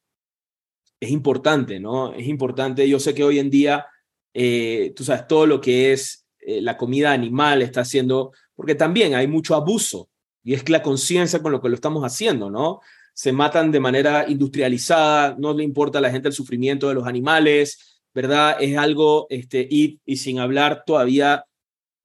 [1.00, 2.14] es importante, ¿no?
[2.14, 3.86] Es importante, yo sé que hoy en día,
[4.40, 9.16] eh, tú sabes, todo lo que es eh, la comida animal está haciendo, porque también
[9.16, 10.12] hay mucho abuso
[10.44, 12.82] y es la conciencia con lo que lo estamos haciendo, ¿no?
[13.16, 17.08] Se matan de manera industrializada, no le importa a la gente el sufrimiento de los
[17.08, 18.58] animales, ¿verdad?
[18.60, 21.44] Es algo, este, y, y sin hablar todavía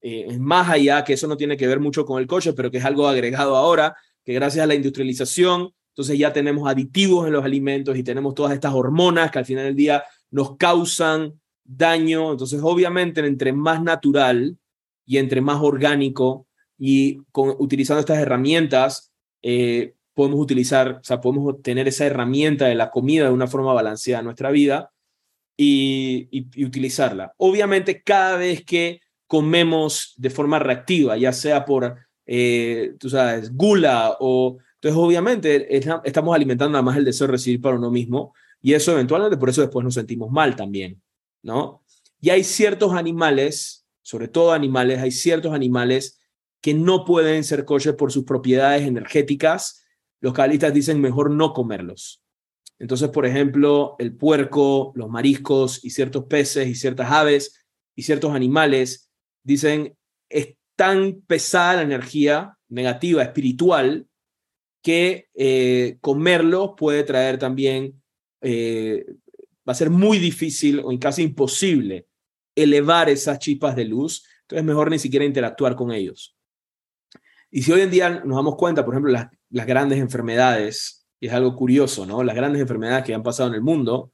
[0.01, 2.79] eh, más allá, que eso no tiene que ver mucho con el coche, pero que
[2.79, 7.45] es algo agregado ahora, que gracias a la industrialización, entonces ya tenemos aditivos en los
[7.45, 12.31] alimentos y tenemos todas estas hormonas que al final del día nos causan daño.
[12.31, 14.57] Entonces, obviamente, entre más natural
[15.05, 16.47] y entre más orgánico
[16.77, 22.75] y con, utilizando estas herramientas, eh, podemos utilizar, o sea, podemos tener esa herramienta de
[22.75, 24.91] la comida de una forma balanceada en nuestra vida
[25.57, 27.33] y, utilizarla.
[27.37, 34.17] Obviamente, cada vez que comemos de forma reactiva, ya sea por, eh, tú sabes, gula
[34.19, 34.57] o...
[34.75, 38.93] Entonces, obviamente, estamos alimentando nada más el deseo de recibir para uno mismo y eso
[38.93, 41.01] eventualmente, por eso después nos sentimos mal también,
[41.43, 41.83] ¿no?
[42.19, 46.19] Y hay ciertos animales, sobre todo animales, hay ciertos animales
[46.61, 49.85] que no pueden ser coches por sus propiedades energéticas.
[50.21, 52.23] Los cabalistas dicen mejor no comerlos.
[52.79, 58.33] Entonces, por ejemplo, el puerco, los mariscos y ciertos peces y ciertas aves y ciertos
[58.33, 59.11] animales
[59.43, 59.95] dicen
[60.29, 64.07] es tan pesada la energía negativa, espiritual,
[64.81, 68.01] que eh, comerlo puede traer también,
[68.41, 69.05] eh,
[69.67, 72.07] va a ser muy difícil o casi imposible
[72.55, 76.35] elevar esas chispas de luz, entonces mejor ni siquiera interactuar con ellos.
[77.49, 81.27] Y si hoy en día nos damos cuenta, por ejemplo, las, las grandes enfermedades, y
[81.27, 82.23] es algo curioso, ¿no?
[82.23, 84.11] Las grandes enfermedades que han pasado en el mundo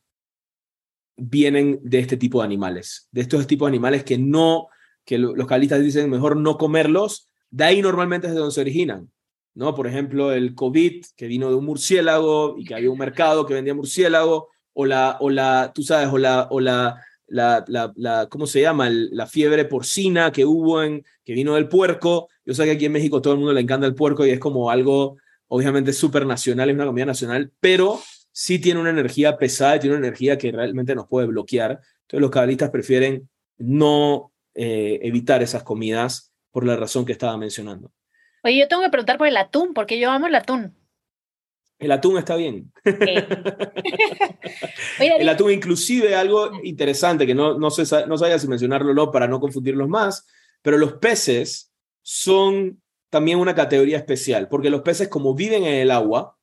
[1.18, 4.68] vienen de este tipo de animales, de estos tipos de animales que no,
[5.06, 9.12] que los cabalistas dicen mejor no comerlos, de ahí normalmente es de donde se originan,
[9.56, 9.74] ¿no?
[9.74, 13.56] Por ejemplo, el COVID, que vino de un murciélago y que había un mercado que
[13.56, 18.90] vendía murciélago, o la, o la tú sabes, o la, o la, ¿cómo se llama?
[18.90, 20.80] la fiebre porcina que hubo
[21.26, 22.30] que vino del puerco.
[22.46, 24.40] Yo sé que aquí en México todo el mundo le encanta el puerco y es
[24.40, 25.18] como algo,
[25.50, 28.00] obviamente, súper nacional, es una comida nacional, pero
[28.32, 31.72] sí tiene una energía pesada y tiene una energía que realmente nos puede bloquear.
[31.72, 37.92] Entonces los cabalistas prefieren no eh, evitar esas comidas por la razón que estaba mencionando.
[38.46, 40.79] Oye, yo tengo que preguntar por el atún, porque yo amo el atún.
[41.80, 42.72] El atún está bien.
[45.00, 49.12] el atún, inclusive, algo interesante que no, no, sé, no sabía si mencionarlo o no
[49.12, 50.28] para no confundirlos más,
[50.62, 55.92] pero los peces son también una categoría especial, porque los peces como viven en el
[55.92, 56.38] agua,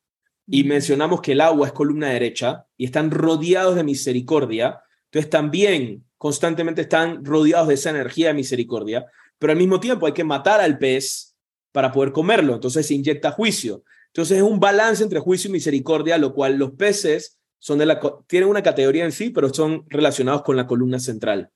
[0.47, 6.03] y mencionamos que el agua es columna derecha, y están rodeados de misericordia, entonces también
[6.17, 9.05] constantemente están rodeados de esa energía de misericordia,
[9.37, 11.35] pero al mismo tiempo hay que matar al pez
[11.71, 13.83] para poder comerlo, entonces se inyecta juicio.
[14.07, 17.81] Entonces es un balance entre juicio y misericordia, lo cual los peces son
[18.27, 21.51] tienen una categoría en sí, pero son relacionados con la columna central,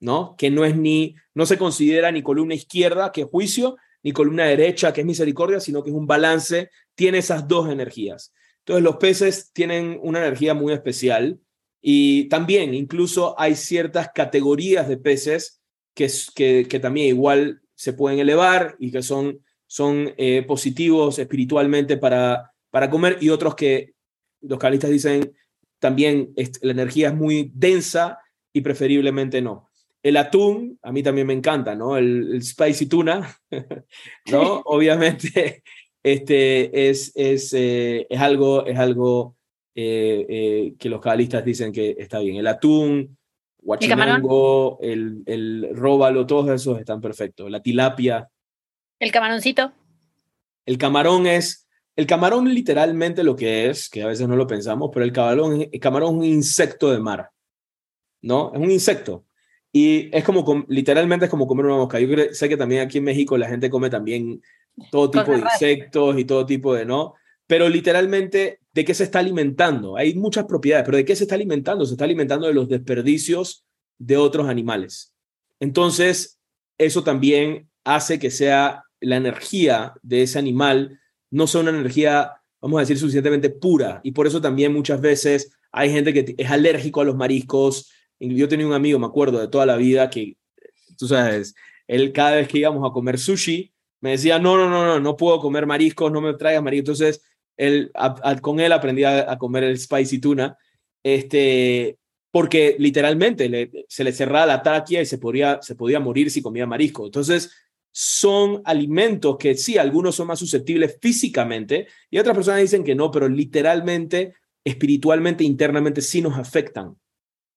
[0.00, 0.34] ¿no?
[0.36, 4.44] Que no es ni, no se considera ni columna izquierda, que es juicio, ni columna
[4.44, 8.32] derecha, que es misericordia, sino que es un balance, tiene esas dos energías.
[8.60, 11.40] Entonces los peces tienen una energía muy especial
[11.80, 15.60] y también incluso hay ciertas categorías de peces
[15.94, 21.96] que, que, que también igual se pueden elevar y que son son eh, positivos espiritualmente
[21.96, 23.94] para, para comer y otros que
[24.40, 25.32] los cabalistas dicen
[25.78, 28.18] también la energía es muy densa
[28.52, 29.68] y preferiblemente no.
[30.02, 31.96] El atún, a mí también me encanta, ¿no?
[31.96, 33.36] El, spicy tuna,
[34.30, 34.62] ¿no?
[34.64, 35.62] Obviamente
[36.02, 39.36] este, es, es, eh, es algo, es algo
[39.74, 42.36] eh, que los cabalistas dicen que está bien.
[42.36, 43.18] El atún,
[43.60, 47.50] guachinango, el, el róbalo, todos esos están perfectos.
[47.50, 48.28] La tilapia,
[48.98, 49.72] el camaroncito.
[50.64, 54.90] El camarón es, el camarón literalmente lo que es, que a veces no lo pensamos,
[54.92, 57.30] pero el camarón, el camarón es un insecto de mar,
[58.22, 58.52] ¿no?
[58.52, 59.24] Es un insecto.
[59.72, 62.00] Y es como, literalmente es como comer una mosca.
[62.00, 64.40] Yo sé que también aquí en México la gente come también
[64.90, 67.14] todo tipo de insectos y todo tipo de, ¿no?
[67.46, 69.96] Pero literalmente, ¿de qué se está alimentando?
[69.96, 71.84] Hay muchas propiedades, pero ¿de qué se está alimentando?
[71.86, 73.64] Se está alimentando de los desperdicios
[73.98, 75.14] de otros animales.
[75.60, 76.40] Entonces,
[76.78, 82.78] eso también hace que sea la energía de ese animal no sea una energía, vamos
[82.78, 84.00] a decir, suficientemente pura.
[84.02, 87.92] Y por eso también muchas veces hay gente que es alérgico a los mariscos.
[88.18, 90.36] Yo tenía un amigo, me acuerdo, de toda la vida que,
[90.98, 91.54] tú sabes,
[91.86, 95.16] él cada vez que íbamos a comer sushi, me decía, no, no, no, no, no
[95.16, 97.00] puedo comer mariscos, no me traigas mariscos.
[97.00, 97.22] Entonces,
[97.56, 97.92] él,
[98.42, 100.58] con él aprendí a, comer el spicy tuna,
[101.04, 101.96] este,
[102.32, 106.66] porque literalmente se le cerraba la tráquea y se podía, se podía morir si comía
[106.66, 107.06] marisco.
[107.06, 107.52] Entonces,
[107.98, 113.10] son alimentos que sí, algunos son más susceptibles físicamente y otras personas dicen que no,
[113.10, 116.98] pero literalmente, espiritualmente, internamente sí nos afectan,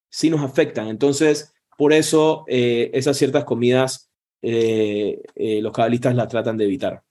[0.09, 0.87] sí nos afectan.
[0.87, 4.09] Entonces, por eso eh, esas ciertas comidas
[4.41, 7.03] eh, eh, los cabalistas las tratan de evitar.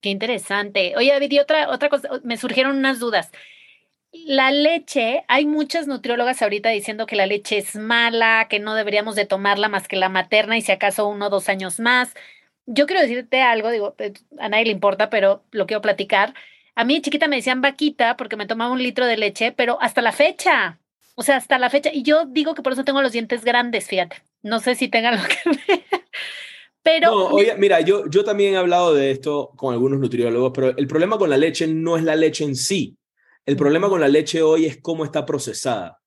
[0.00, 0.94] Qué interesante.
[0.96, 3.32] Oye, David, y otra, otra cosa, me surgieron unas dudas.
[4.12, 9.16] La leche, hay muchas nutriólogas ahorita diciendo que la leche es mala, que no deberíamos
[9.16, 12.14] de tomarla más que la materna y si acaso uno o dos años más.
[12.72, 13.96] Yo quiero decirte algo, digo,
[14.38, 16.34] a nadie le importa, pero lo quiero platicar.
[16.76, 20.02] A mí chiquita me decían vaquita porque me tomaba un litro de leche, pero hasta
[20.02, 20.78] la fecha,
[21.16, 21.90] o sea, hasta la fecha.
[21.92, 24.22] Y yo digo que por eso tengo los dientes grandes, fíjate.
[24.42, 25.84] No sé si tengan lo que ver.
[26.82, 27.10] Pero.
[27.10, 30.86] No, oye, mira, yo, yo también he hablado de esto con algunos nutriólogos, pero el
[30.86, 32.96] problema con la leche no es la leche en sí.
[33.44, 36.00] El problema con la leche hoy es cómo está procesada.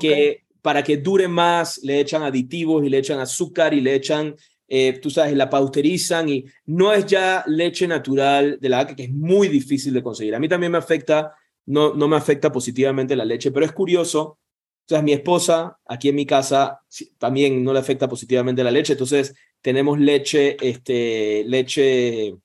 [0.00, 4.34] Que para que dure más le echan aditivos y le echan azúcar y le echan,
[4.68, 9.04] eh, tú sabes, la pausterizan y no es ya leche natural de la vaca que
[9.04, 10.34] es muy difícil de conseguir.
[10.34, 11.34] A mí también me afecta,
[11.66, 14.22] no, no me afecta positivamente la leche, pero es curioso.
[14.22, 16.80] O sea, mi esposa aquí en mi casa
[17.18, 22.36] también no le afecta positivamente la leche, entonces tenemos leche, este, leche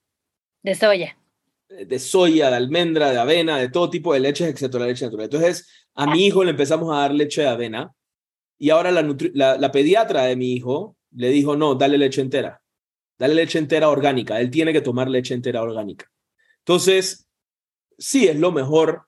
[0.63, 1.17] de soya
[1.71, 5.25] de soya, de almendra, de avena, de todo tipo de leches, excepto la leche natural.
[5.25, 7.93] Entonces, a mi hijo le empezamos a dar leche de avena
[8.57, 12.61] y ahora la, la, pediatra de mi hijo le dijo, no, dale leche entera,
[13.17, 16.11] dale leche entera orgánica, él tiene que tomar leche entera orgánica.
[16.59, 17.27] Entonces,
[17.97, 19.07] sí, es lo mejor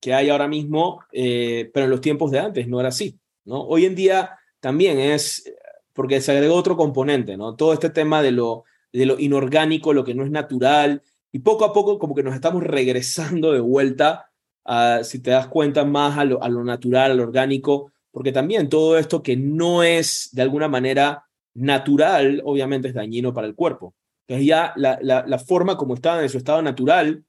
[0.00, 3.62] que hay ahora mismo, eh, pero en los tiempos de antes no era así, ¿no?
[3.62, 5.52] Hoy en día también es,
[5.92, 7.56] porque se agregó otro componente, ¿no?
[7.56, 11.64] Todo este tema de lo, de lo inorgánico, lo que no es natural, y poco
[11.64, 14.30] a poco como que nos estamos regresando de vuelta,
[14.64, 18.32] a, si te das cuenta, más a lo, a lo natural, a lo orgánico, porque
[18.32, 21.25] también todo esto que no es de alguna manera
[21.56, 23.94] natural, obviamente es dañino para el cuerpo.
[24.26, 27.24] Entonces ya la, la, forma como está en su estado natural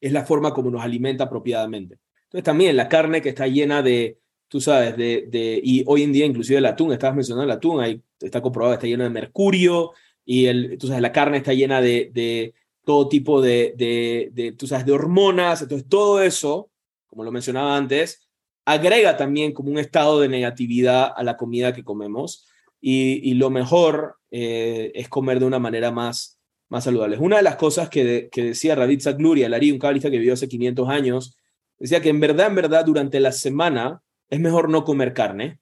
[0.00, 1.98] es la forma como nos alimenta apropiadamente.
[2.24, 4.18] Entonces también la carne que está llena de,
[4.48, 7.80] tú sabes, de, de y hoy en día inclusive el atún, estabas mencionando el atún,
[7.80, 9.92] ahí está comprobado, está lleno de mercurio
[10.26, 12.54] y el, tú sabes, la carne está llena de, de
[12.84, 16.70] todo tipo de, de, tú sabes, de hormonas, entonces todo eso,
[17.06, 18.28] como lo mencionaba antes,
[18.66, 22.46] agrega también como un estado de negatividad a la comida que comemos
[22.86, 27.16] y, lo mejor eh, es comer de una manera más, más saludable.
[27.16, 30.86] Una de las cosas que, que decía Zagluri, Alari, un cabalista que vivió hace 500
[30.90, 31.38] años,
[31.78, 35.60] decía que en verdad, en verdad, durante la semana es mejor no comer carne,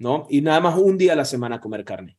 [0.00, 0.26] ¿no?
[0.28, 2.18] Y nada más un día a la semana comer carne,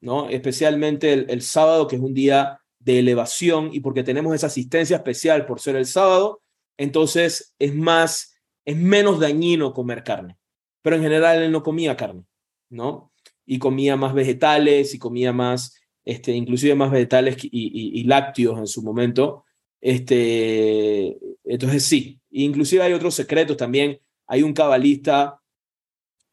[0.00, 0.28] ¿no?
[0.30, 4.96] Especialmente el, el sábado, que es un día de elevación y porque tenemos esa asistencia
[4.96, 6.42] especial por ser el sábado,
[6.76, 10.36] entonces es más, es menos dañino comer carne.
[10.82, 12.24] Pero en general él no comía carne,
[12.68, 13.12] ¿no?
[13.46, 18.82] Y comía más vegetales y comía más, este, inclusive más vegetales y, lácteos en su
[18.82, 19.44] momento.
[19.80, 24.00] Este, entonces sí, inclusive hay otros secretos también.
[24.26, 25.40] Hay un cabalista,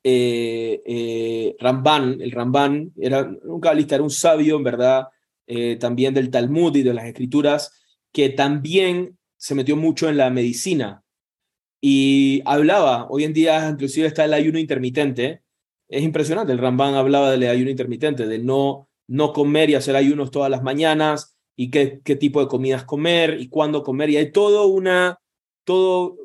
[0.03, 5.07] eh, eh, Ramban, el Ramban era un cabalista, era un sabio, en verdad,
[5.45, 7.72] eh, también del Talmud y de las escrituras,
[8.11, 11.03] que también se metió mucho en la medicina
[11.86, 15.43] y hablaba, hoy en día inclusive está el ayuno intermitente,
[15.94, 20.32] es impresionante, el Ramban hablaba del ayuno intermitente, de no, no comer y hacer ayunos
[20.32, 24.32] todas las mañanas y qué, qué tipo de comidas comer y cuándo comer y hay
[24.32, 25.20] todo una,
[25.64, 26.18] todo,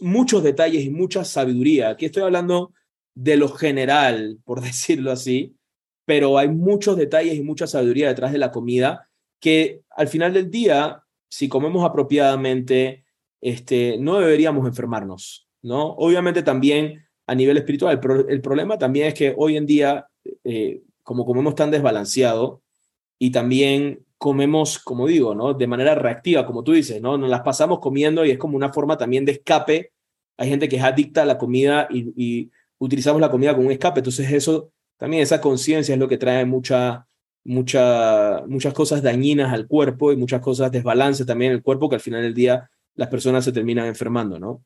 [0.00, 1.90] muchos detalles y mucha sabiduría.
[1.90, 2.72] Aquí estoy hablando
[3.14, 5.56] de lo general, por decirlo así,
[6.04, 9.08] pero hay muchos detalles y mucha sabiduría detrás de la comida
[9.40, 13.04] que al final del día, si comemos apropiadamente,
[13.40, 15.88] este, no deberíamos enfermarnos, ¿no?
[15.94, 20.06] Obviamente también a nivel espiritual, el problema también es que hoy en día,
[20.44, 22.62] eh, como comemos tan desbalanceado
[23.18, 25.54] y también comemos, como digo, ¿no?
[25.54, 27.18] De manera reactiva, como tú dices, ¿no?
[27.18, 29.92] Nos las pasamos comiendo y es como una forma también de escape.
[30.36, 33.72] Hay gente que es adicta a la comida y, y utilizamos la comida como un
[33.72, 37.06] escape, entonces eso también esa conciencia es lo que trae mucha,
[37.44, 41.96] mucha, muchas cosas dañinas al cuerpo y muchas cosas desbalance también en el cuerpo que
[41.96, 44.62] al final del día las personas se terminan enfermando, ¿no?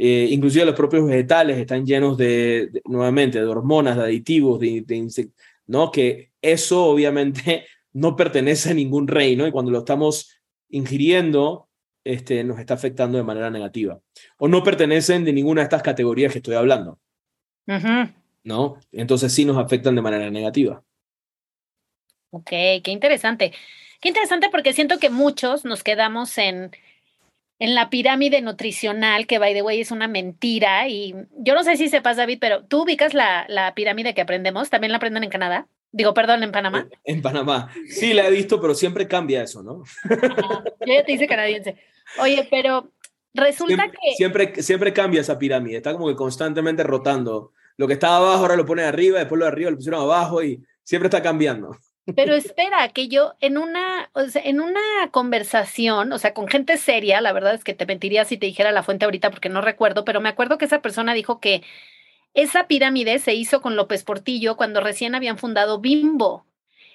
[0.00, 5.28] Eh, inclusive los propios vegetales están llenos de, nuevamente, de hormonas, de aditivos, de, de
[5.66, 5.90] ¿no?
[5.90, 11.68] Que eso obviamente no pertenece a ningún reino y cuando lo estamos ingiriendo,
[12.04, 13.98] este, nos está afectando de manera negativa.
[14.36, 17.00] O no pertenecen de ninguna de estas categorías que estoy hablando.
[18.44, 18.78] ¿no?
[18.92, 20.80] Entonces sí nos afectan de manera negativa.
[22.30, 23.52] Ok, qué interesante.
[24.00, 26.70] Qué interesante porque siento que muchos nos quedamos en,
[27.58, 30.88] en la pirámide nutricional, que by the way es una mentira.
[30.88, 34.70] Y yo no sé si sepas, David, pero tú ubicas la, la pirámide que aprendemos,
[34.70, 35.66] también la aprenden en Canadá.
[35.90, 36.86] Digo, perdón, en Panamá.
[37.04, 37.72] En, Panamá.
[37.88, 39.82] Sí, la he visto, pero siempre cambia eso, ¿no?
[40.04, 41.76] Ah, yo ya te dice canadiense.
[42.18, 42.92] Oye, pero
[43.32, 44.14] resulta que...
[44.16, 48.56] Siempre, siempre cambia esa pirámide, está como que constantemente rotando lo que estaba abajo ahora
[48.56, 51.76] lo ponen arriba, después lo de arriba lo pusieron abajo y siempre está cambiando.
[52.14, 54.80] Pero espera, que yo en una, o sea, en una
[55.10, 58.72] conversación, o sea, con gente seria, la verdad es que te mentiría si te dijera
[58.72, 61.62] la fuente ahorita porque no recuerdo, pero me acuerdo que esa persona dijo que
[62.34, 66.46] esa pirámide se hizo con López Portillo cuando recién habían fundado Bimbo.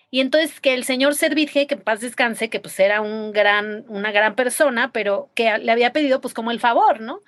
[0.10, 3.86] Y entonces que el señor Servitje, que en paz descanse, que pues era un gran,
[3.88, 7.22] una gran persona, pero que le había pedido pues como el favor, ¿no?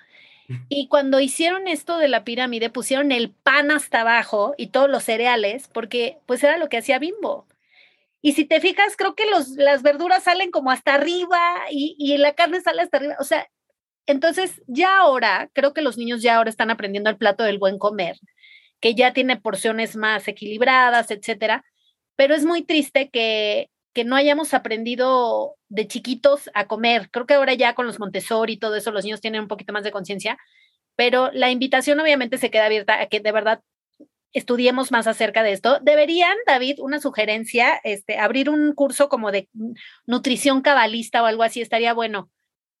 [0.68, 5.02] Y cuando hicieron esto de la pirámide, pusieron el pan hasta abajo y todos los
[5.04, 7.46] cereales, porque pues era lo que hacía Bimbo.
[8.22, 11.38] Y si te fijas, creo que los, las verduras salen como hasta arriba
[11.70, 13.16] y, y la carne sale hasta arriba.
[13.20, 13.46] O sea,
[14.06, 17.78] entonces ya ahora, creo que los niños ya ahora están aprendiendo el plato del buen
[17.78, 18.16] comer,
[18.80, 21.64] que ya tiene porciones más equilibradas, etcétera.
[22.16, 27.10] Pero es muy triste que, que no hayamos aprendido de chiquitos a comer.
[27.10, 29.72] Creo que ahora ya con los Montessori y todo eso, los niños tienen un poquito
[29.72, 30.38] más de conciencia,
[30.96, 33.60] pero la invitación obviamente se queda abierta a que de verdad
[34.36, 35.78] estudiemos más acerca de esto.
[35.80, 39.48] Deberían, David, una sugerencia, este, abrir un curso como de
[40.06, 42.30] nutrición cabalista o algo así, estaría bueno.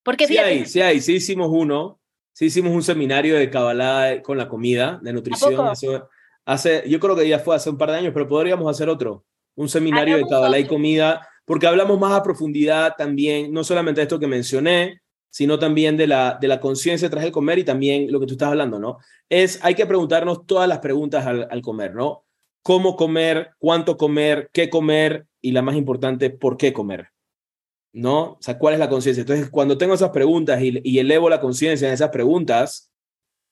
[0.02, 2.00] Porque sí hay, sí hay, sí hicimos uno,
[2.32, 5.66] sí hicimos un seminario de cabalá con la comida, de nutrición.
[5.66, 6.02] Hace,
[6.44, 9.24] hace, yo creo que ya fue hace un par de años, pero podríamos hacer otro
[9.56, 14.02] un seminario de Kabbalah y comida, porque hablamos más a profundidad también, no solamente de
[14.02, 15.00] esto que mencioné,
[15.36, 18.32] sino también de la, de la conciencia tras el comer y también lo que tú
[18.32, 18.96] estás hablando, ¿no?
[19.28, 22.24] Es, hay que preguntarnos todas las preguntas al, al comer, ¿no?
[22.62, 23.50] ¿Cómo comer?
[23.58, 24.48] ¿Cuánto comer?
[24.50, 25.26] ¿Qué comer?
[25.42, 27.10] Y la más importante, ¿por qué comer?
[27.92, 28.22] ¿No?
[28.22, 29.20] O sea, ¿cuál es la conciencia?
[29.20, 32.90] Entonces, cuando tengo esas preguntas y, y elevo la conciencia en esas preguntas,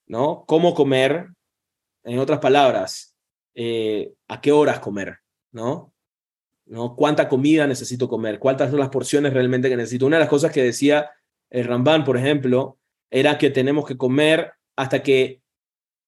[0.07, 0.43] ¿no?
[0.47, 1.27] ¿Cómo comer?
[2.03, 3.15] En otras palabras,
[3.53, 5.19] eh, ¿a qué horas comer?
[5.51, 5.93] ¿No?
[6.65, 6.95] ¿no?
[6.95, 8.39] ¿Cuánta comida necesito comer?
[8.39, 10.07] ¿Cuántas son las porciones realmente que necesito?
[10.07, 11.11] Una de las cosas que decía
[11.55, 12.77] el Ramban, por ejemplo,
[13.09, 15.41] era que tenemos que comer hasta que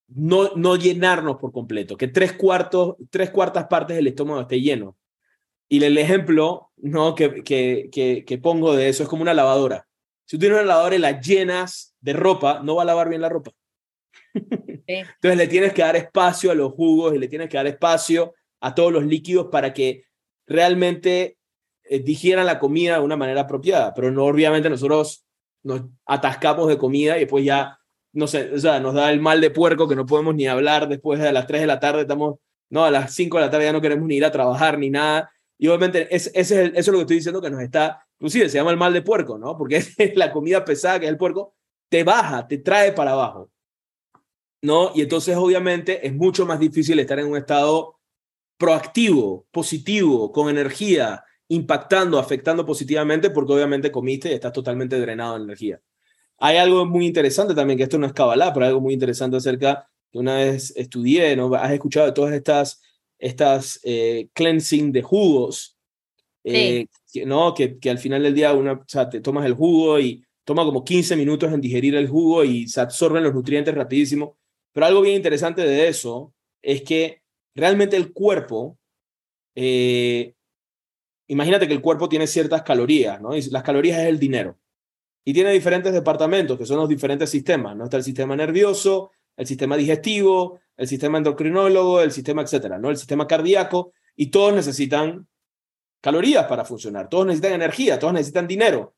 [0.09, 4.97] no, no llenarnos por completo, que tres, cuartos, tres cuartas partes del estómago esté lleno.
[5.69, 7.15] Y el ejemplo ¿no?
[7.15, 9.87] que, que, que, pongo de eso es como una lavadora.
[10.25, 13.21] Si tú tienes una lavadora y la llenas de ropa, no va a lavar bien
[13.21, 13.51] la ropa.
[14.33, 18.33] Entonces le tienes que dar espacio a los jugos y le tienes que dar espacio
[18.59, 20.03] a todos los líquidos para que
[20.45, 21.37] realmente
[21.83, 25.26] eh, digieran la comida de una manera apropiada, pero no obviamente nosotros
[25.67, 27.79] nos atascamos de comida y después ya,
[28.13, 30.87] no sé, o sea, nos da el mal de puerco que no podemos ni hablar
[30.87, 32.39] después de las 3 de la tarde, estamos,
[32.69, 34.89] no, a las 5 de la tarde ya no queremos ni ir a trabajar ni
[34.89, 35.29] nada.
[35.59, 38.57] Y obviamente es, es eso es lo que estoy diciendo que nos está, inclusive se
[38.57, 39.57] llama el mal de puerco, ¿no?
[39.57, 41.55] Porque es la comida pesada que es el puerco,
[41.89, 43.51] te baja, te trae para abajo.
[44.61, 44.91] ¿No?
[44.95, 47.99] Y entonces obviamente es mucho más difícil estar en un estado
[48.57, 55.43] proactivo, positivo, con energía, impactando, afectando positivamente, porque obviamente comiste y estás totalmente drenado de
[55.43, 55.81] energía.
[56.39, 59.89] Hay algo muy interesante también, que esto no es cabalá, pero algo muy interesante acerca
[60.11, 61.53] que una vez estudié, ¿no?
[61.55, 62.81] Has escuchado de todas estas,
[63.17, 65.77] estas eh, cleansing de jugos,
[66.43, 67.53] eh, que, ¿no?
[67.53, 70.63] Que, que, al final del día una, o sea, te tomas el jugo y toma
[70.63, 74.37] como 15 minutos en digerir el jugo y se absorben los nutrientes rapidísimo.
[74.71, 77.21] Pero algo bien interesante de eso es que
[77.55, 78.77] realmente el cuerpo,
[79.55, 80.35] eh,
[81.27, 83.35] imagínate que el cuerpo tiene ciertas calorías, ¿no?
[83.35, 84.57] Y las calorías es el dinero.
[85.23, 87.85] Y tiene diferentes departamentos, que son los diferentes sistemas, ¿no?
[87.85, 92.89] Está el sistema nervioso, el sistema digestivo, el sistema endocrinólogo, el sistema, etcétera, ¿no?
[92.89, 95.27] El sistema cardíaco, y todos necesitan
[96.01, 98.95] calorías para funcionar, todos necesitan energía, todos necesitan dinero.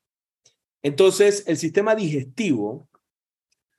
[0.82, 2.88] Entonces, el sistema digestivo,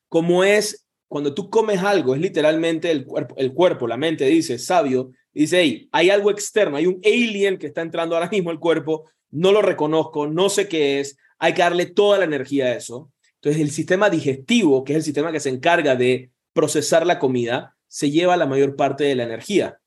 [0.09, 4.59] como es cuando tú comes algo, es literalmente el cuerpo, el cuerpo, la mente dice,
[4.59, 9.11] sabio, dice, hay algo externo, hay un alien que está entrando ahora mismo al cuerpo,
[9.31, 13.13] no lo reconozco, no sé qué es, hay que darle toda la energía a eso.
[13.37, 17.77] Entonces, el sistema digestivo, que es el sistema que se encarga de procesar la comida,
[17.89, 19.81] se lleva la mayor parte de la energía.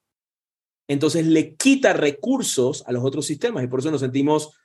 [0.88, 4.58] Entonces, le quita recursos a los otros sistemas y por eso nos sentimos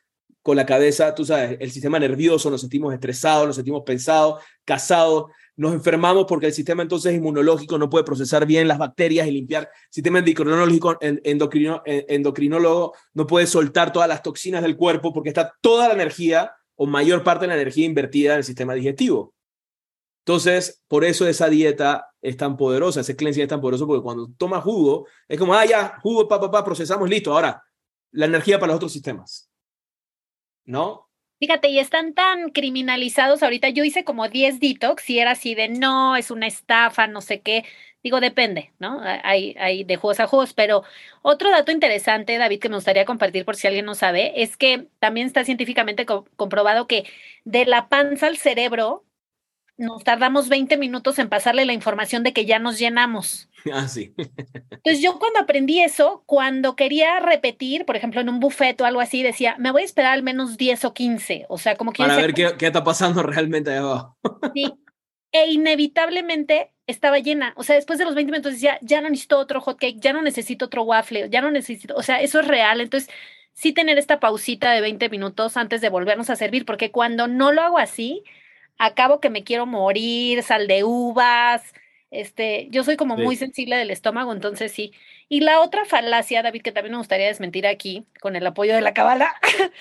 [0.42, 5.30] con la cabeza, tú sabes, el sistema nervioso, nos sentimos estresados, nos sentimos pensados, casados,
[5.59, 9.64] nos enfermamos porque el sistema entonces inmunológico no puede procesar bien las bacterias y limpiar.
[9.64, 15.88] El sistema endocrino, endocrinólogo no puede soltar todas las toxinas del cuerpo porque está toda
[15.88, 19.34] la energía o mayor parte de la energía invertida en el sistema digestivo.
[20.24, 24.28] Entonces, por eso esa dieta es tan poderosa, ese cleansing es tan poderoso porque cuando
[24.38, 27.32] tomas jugo, es como, ah, ya, jugo, pa, pa, pa, procesamos, listo.
[27.32, 27.61] Ahora,
[28.12, 29.50] la energía para los otros sistemas.
[30.66, 31.07] ¿No?
[31.41, 33.68] Fíjate, y están tan criminalizados ahorita.
[33.68, 37.41] Yo hice como 10 detox y era así de no, es una estafa, no sé
[37.43, 37.64] qué.
[38.03, 39.01] Digo, depende, ¿no?
[39.03, 40.82] Hay, hay de juegos a juegos, pero
[41.22, 44.89] otro dato interesante, David, que me gustaría compartir por si alguien no sabe, es que
[44.99, 47.05] también está científicamente comprobado que
[47.45, 49.05] de la panza al cerebro
[49.78, 53.48] nos tardamos 20 minutos en pasarle la información de que ya nos llenamos.
[53.72, 54.14] Ah, sí.
[54.16, 59.00] Entonces yo cuando aprendí eso, cuando quería repetir, por ejemplo, en un buffet o algo
[59.00, 61.46] así, decía, me voy a esperar al menos 10 o 15.
[61.48, 62.02] O sea, como que...
[62.02, 64.16] Para ver qué, qué, está pasando realmente ahí abajo.
[64.54, 64.72] Sí.
[65.32, 67.52] E inevitablemente estaba llena.
[67.56, 70.12] O sea, después de los 20 minutos decía, ya no necesito otro hot cake, ya
[70.12, 72.80] no necesito otro waffle, ya no necesito, o sea, eso es real.
[72.80, 73.10] Entonces,
[73.52, 77.52] sí tener esta pausita de 20 minutos antes de volvernos a servir, porque cuando no
[77.52, 78.24] lo hago así,
[78.78, 81.74] acabo que me quiero morir, sal de uvas,
[82.10, 84.92] este, yo soy como muy sensible del estómago, entonces sí.
[85.28, 88.80] Y la otra falacia, David, que también me gustaría desmentir aquí con el apoyo de
[88.80, 89.34] la cabala,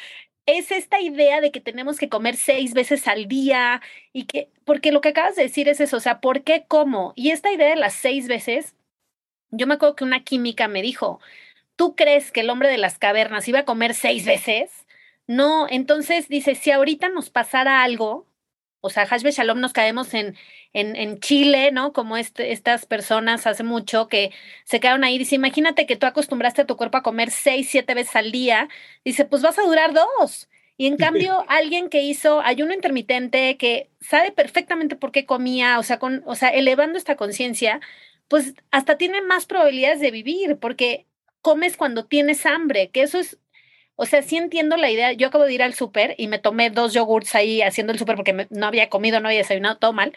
[0.46, 3.82] es esta idea de que tenemos que comer seis veces al día
[4.14, 7.14] y que, porque lo que acabas de decir es eso, o sea, ¿por qué como?
[7.16, 8.76] Y esta idea de las seis veces,
[9.52, 11.20] yo me acuerdo que una química me dijo,
[11.76, 14.86] ¿tú crees que el hombre de las cavernas iba a comer seis veces?
[15.28, 18.26] No, entonces dice, si ahorita nos pasara algo,
[18.82, 20.36] o sea, Hashbe Shalom nos caemos en,
[20.74, 21.94] en, en Chile, ¿no?
[21.94, 24.32] Como este, estas personas hace mucho que
[24.66, 25.18] se quedaron ahí.
[25.18, 28.70] Dice, imagínate que tú acostumbraste a tu cuerpo a comer seis, siete veces al día.
[29.04, 30.50] Dice, pues vas a durar dos.
[30.78, 35.84] Y en cambio, alguien que hizo ayuno intermitente, que sabe perfectamente por qué comía, o
[35.84, 37.82] sea, con, o sea, elevando esta conciencia,
[38.28, 41.08] pues hasta tiene más probabilidades de vivir, porque
[41.42, 43.40] comes cuando tienes hambre, que eso es
[44.00, 45.12] o sea, sí entiendo la idea.
[45.12, 48.16] Yo acabo de ir al súper y me tomé dos yogurts ahí haciendo el súper
[48.16, 50.14] porque no había comido, no había desayunado, todo mal.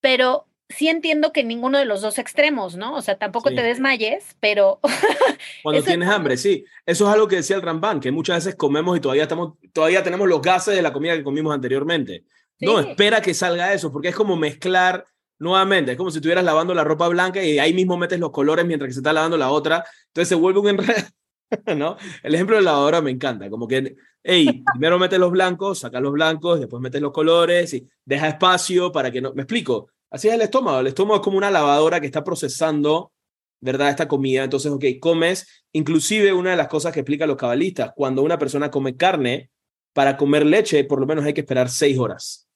[0.00, 2.94] Pero sí entiendo que ninguno de los dos extremos, ¿no?
[2.94, 4.80] O sea, tampoco te desmayes, pero...
[5.62, 6.64] Cuando tienes hambre, sí.
[6.86, 10.02] Eso es algo que decía el Ramban, que muchas veces comemos y todavía, estamos, todavía
[10.02, 12.24] tenemos los gases de la comida que comimos anteriormente.
[12.58, 15.04] No, espera que salga eso, porque es como mezclar
[15.38, 18.64] nuevamente, es como si estuvieras lavando la ropa blanca y ahí mismo metes los colores
[18.64, 19.84] mientras que se está lavando la otra.
[20.08, 21.04] Entonces se vuelve un enredo
[21.76, 21.96] ¿no?
[22.22, 26.02] El ejemplo de la lavadora me encanta, como que, hey, primero metes los blancos, sacas
[26.02, 30.28] los blancos, después metes los colores y deja espacio para que no, me explico, así
[30.28, 33.12] es el estómago, el estómago es como una lavadora que está procesando,
[33.60, 33.90] ¿verdad?
[33.90, 38.22] Esta comida, entonces, ok, comes, inclusive una de las cosas que explican los cabalistas, cuando
[38.22, 39.50] una persona come carne,
[39.92, 42.46] para comer leche, por lo menos hay que esperar seis horas.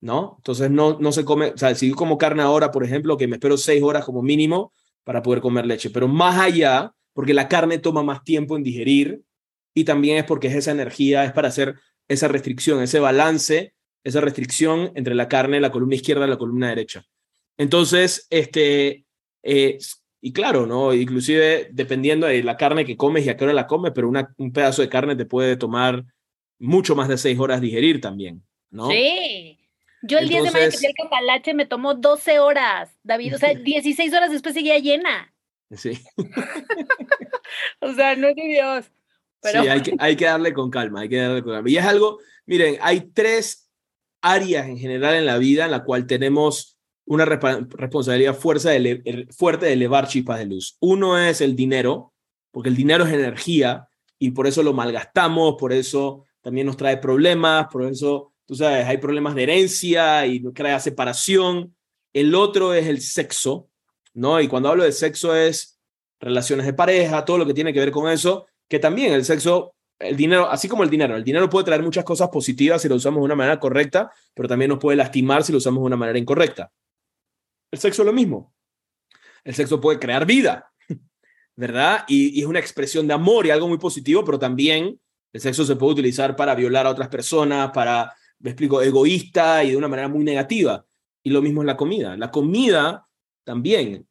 [0.00, 0.34] ¿No?
[0.38, 3.28] Entonces no, no se come, o sea, si yo como carne ahora, por ejemplo, que
[3.28, 4.72] me espero seis horas como mínimo
[5.04, 9.22] para poder comer leche, pero más allá, porque la carne toma más tiempo en digerir
[9.74, 11.76] y también es porque es esa energía, es para hacer
[12.08, 16.68] esa restricción, ese balance, esa restricción entre la carne, la columna izquierda y la columna
[16.68, 17.04] derecha.
[17.56, 19.04] Entonces, este,
[19.42, 19.78] eh,
[20.20, 20.94] y claro, ¿no?
[20.94, 24.32] Inclusive dependiendo de la carne que comes y a qué hora la comes, pero una,
[24.36, 26.04] un pedazo de carne te puede tomar
[26.58, 28.88] mucho más de seis horas digerir también, ¿no?
[28.88, 29.58] Sí.
[30.02, 33.38] Yo el día de mañana que fui al cambalache me tomó 12 horas, David, o
[33.38, 35.31] sea, 16 horas después seguía llena.
[35.76, 35.98] Sí.
[37.80, 38.86] o sea, no es de Dios.
[39.40, 39.62] Pero...
[39.62, 41.70] Sí, hay que, hay que darle con calma, hay que darle con calma.
[41.70, 43.70] Y es algo, miren, hay tres
[44.20, 49.66] áreas en general en la vida en la cual tenemos una responsabilidad fuerte de, fuerte
[49.66, 50.76] de elevar chispas de luz.
[50.80, 52.14] Uno es el dinero,
[52.52, 56.96] porque el dinero es energía y por eso lo malgastamos, por eso también nos trae
[56.98, 61.74] problemas, por eso, tú sabes, hay problemas de herencia y crea separación.
[62.12, 63.68] El otro es el sexo,
[64.14, 64.40] ¿no?
[64.40, 65.78] Y cuando hablo de sexo es
[66.20, 69.74] relaciones de pareja, todo lo que tiene que ver con eso, que también el sexo,
[69.98, 72.94] el dinero, así como el dinero, el dinero puede traer muchas cosas positivas si lo
[72.94, 75.96] usamos de una manera correcta, pero también nos puede lastimar si lo usamos de una
[75.96, 76.72] manera incorrecta.
[77.70, 78.54] El sexo es lo mismo.
[79.44, 80.72] El sexo puede crear vida,
[81.56, 82.04] ¿verdad?
[82.06, 85.00] Y, y es una expresión de amor y algo muy positivo, pero también
[85.32, 89.70] el sexo se puede utilizar para violar a otras personas, para, me explico, egoísta y
[89.70, 90.84] de una manera muy negativa.
[91.22, 92.16] Y lo mismo es la comida.
[92.16, 93.06] La comida
[93.44, 94.06] también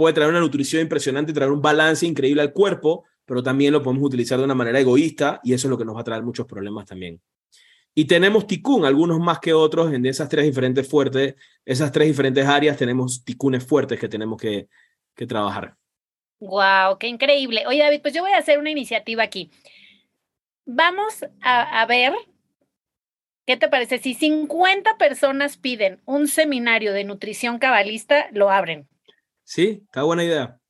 [0.00, 4.04] puede traer una nutrición impresionante traer un balance increíble al cuerpo, pero también lo podemos
[4.04, 6.46] utilizar de una manera egoísta y eso es lo que nos va a traer muchos
[6.46, 7.20] problemas también.
[7.94, 12.46] Y tenemos ticún, algunos más que otros, en esas tres diferentes fuertes, esas tres diferentes
[12.46, 14.68] áreas tenemos ticunes fuertes que tenemos que,
[15.14, 15.76] que trabajar.
[16.38, 17.66] Wow, qué increíble.
[17.66, 19.50] Oye, David, pues yo voy a hacer una iniciativa aquí.
[20.64, 22.14] Vamos a, a ver
[23.50, 23.98] ¿Qué te parece?
[23.98, 28.88] Si 50 personas piden un seminario de nutrición cabalista, lo abren.
[29.42, 30.60] Sí, está buena idea.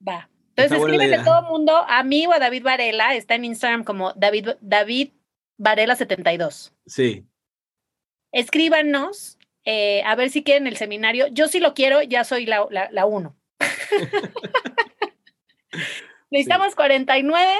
[0.00, 0.30] Va.
[0.56, 3.84] Entonces escríbele a todo el mundo, a mí o a David Varela, está en Instagram
[3.84, 5.10] como David, David
[5.58, 6.72] Varela 72.
[6.86, 7.26] Sí.
[8.32, 9.36] Escríbanos,
[9.66, 11.26] eh, a ver si quieren el seminario.
[11.26, 13.36] Yo sí lo quiero, ya soy la, la, uno.
[16.30, 17.52] Necesitamos 49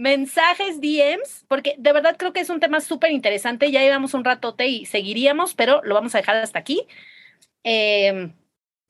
[0.00, 3.70] mensajes, DMs, porque de verdad creo que es un tema súper interesante.
[3.70, 6.86] Ya llevamos un ratote y seguiríamos, pero lo vamos a dejar hasta aquí.
[7.64, 8.32] Em,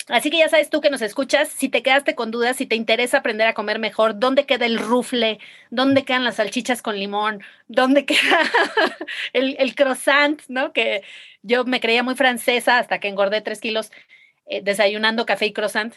[0.08, 2.74] Así que ya sabes tú que nos escuchas, si te quedaste con dudas, si te
[2.74, 5.38] interesa aprender a comer mejor, dónde queda el rufle,
[5.70, 8.40] dónde quedan las salchichas con limón, dónde queda
[9.32, 10.72] el, el croissant, ¿no?
[10.72, 11.04] Que
[11.42, 13.92] yo me creía muy francesa hasta que engordé tres kilos
[14.46, 15.94] eh, desayunando café y croissant.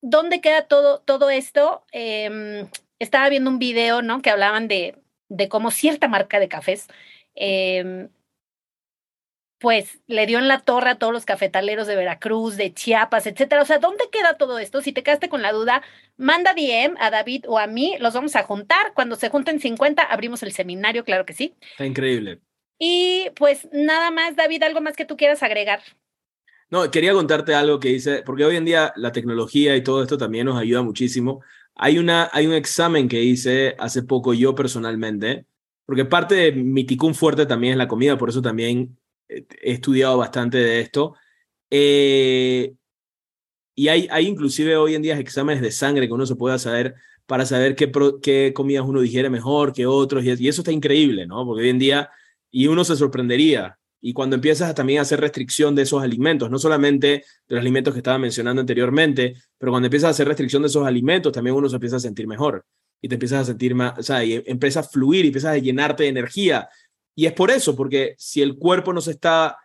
[0.00, 1.84] ¿Dónde queda todo, todo esto?
[1.92, 2.68] Em,
[2.98, 4.22] estaba viendo un video, ¿no?
[4.22, 4.96] Que hablaban de,
[5.28, 6.88] de cómo cierta marca de cafés
[7.34, 8.08] eh,
[9.58, 13.62] pues le dio en la torre a todos los cafetaleros de Veracruz, de Chiapas, etcétera.
[13.62, 14.80] O sea, ¿dónde queda todo esto?
[14.80, 15.82] Si te quedaste con la duda,
[16.16, 18.92] manda DM a David o a mí, los vamos a juntar.
[18.94, 21.54] Cuando se junten 50, abrimos el seminario, claro que sí.
[21.72, 22.40] Está increíble.
[22.78, 25.80] Y pues nada más, David, algo más que tú quieras agregar.
[26.70, 30.18] No, quería contarte algo que dice, porque hoy en día la tecnología y todo esto
[30.18, 31.42] también nos ayuda muchísimo.
[31.78, 35.46] Hay, una, hay un examen que hice hace poco yo personalmente,
[35.86, 38.98] porque parte de mi ticún fuerte también es la comida, por eso también
[39.28, 41.14] he estudiado bastante de esto.
[41.70, 42.74] Eh,
[43.74, 46.96] y hay, hay inclusive hoy en día exámenes de sangre que uno se pueda saber
[47.26, 50.24] para saber qué, qué comidas uno digiere mejor que otros.
[50.24, 51.44] Y, y, eso está increíble, ¿no?
[51.46, 52.10] Porque hoy en día,
[52.50, 53.77] y uno se sorprendería.
[54.00, 57.94] Y cuando empiezas también a hacer restricción de esos alimentos, no solamente de los alimentos
[57.94, 61.68] que estaba mencionando anteriormente, pero cuando empiezas a hacer restricción de esos alimentos, también uno
[61.68, 62.64] se empieza a sentir mejor.
[63.00, 65.58] Y te empiezas a sentir más, o sea, y empieza a fluir y empiezas a
[65.58, 66.68] llenarte de energía
[67.18, 69.56] y es por eso, porque si el cuerpo no se está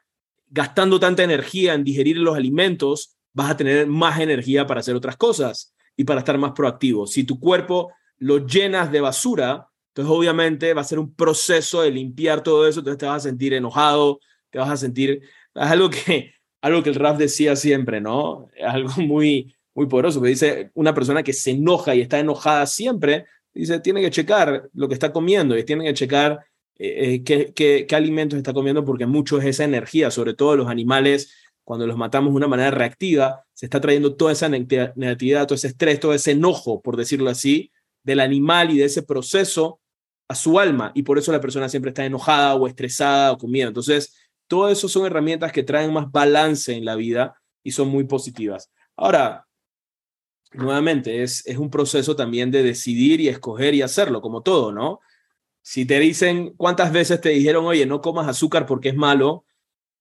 [0.48, 5.18] gastando tanta energía en digerir los alimentos, vas a tener más energía para hacer otras
[5.18, 7.06] cosas y para estar más proactivo.
[7.06, 11.92] Si tu cuerpo lo llenas de basura, entonces obviamente va a ser un proceso de
[11.92, 14.20] limpiar todo eso, entonces te vas a sentir enojado,
[14.50, 15.22] te vas a sentir,
[15.54, 18.50] es algo que, algo que el Raf decía siempre, ¿no?
[18.56, 22.66] Es algo muy, muy poderoso, que dice una persona que se enoja y está enojada
[22.66, 26.44] siempre, dice, tiene que checar lo que está comiendo y tiene que checar
[26.80, 30.70] eh, eh, qué, qué, alimentos está comiendo, porque mucho es esa energía, sobre todo los
[30.70, 35.54] animales, cuando los matamos de una manera reactiva, se está trayendo toda esa negatividad, todo
[35.54, 37.72] ese estrés, todo ese enojo, por decirlo así,
[38.02, 39.80] del animal y de ese proceso
[40.28, 40.92] a su alma.
[40.96, 43.68] Y por eso la persona siempre está enojada o estresada o con miedo.
[43.68, 44.16] Entonces,
[44.48, 48.72] todo eso son herramientas que traen más balance en la vida y son muy positivas.
[48.96, 49.48] Ahora,
[50.54, 55.00] nuevamente, es, es un proceso también de decidir y escoger y hacerlo, como todo, ¿no?
[55.62, 59.46] Si te dicen, ¿cuántas veces te dijeron, oye, no comas azúcar porque es malo?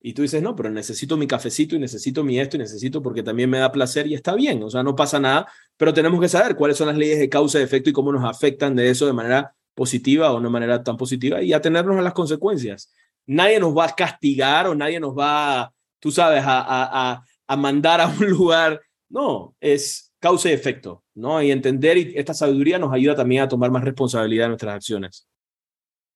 [0.01, 3.23] Y tú dices, no, pero necesito mi cafecito y necesito mi esto y necesito porque
[3.23, 5.47] también me da placer y está bien, o sea, no pasa nada,
[5.77, 8.25] pero tenemos que saber cuáles son las leyes de causa y efecto y cómo nos
[8.25, 12.03] afectan de eso de manera positiva o no de manera tan positiva y atenernos a
[12.03, 12.93] las consecuencias.
[13.27, 18.01] Nadie nos va a castigar o nadie nos va, tú sabes, a, a, a mandar
[18.01, 18.81] a un lugar.
[19.09, 21.43] No, es causa y efecto, ¿no?
[21.43, 25.27] Y entender y esta sabiduría nos ayuda también a tomar más responsabilidad de nuestras acciones.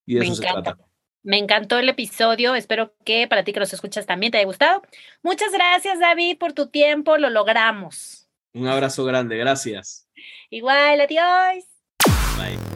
[0.07, 0.79] Me encanta.
[1.25, 2.55] Me encantó el episodio.
[2.55, 4.83] Espero que para ti que los escuchas también te haya gustado.
[5.25, 7.19] Muchas gracias, David, por tu tiempo.
[7.19, 8.29] Lo logramos.
[8.55, 9.37] Un abrazo grande.
[9.37, 10.09] Gracias.
[10.51, 11.65] Igual, adiós.
[12.39, 12.76] Bye.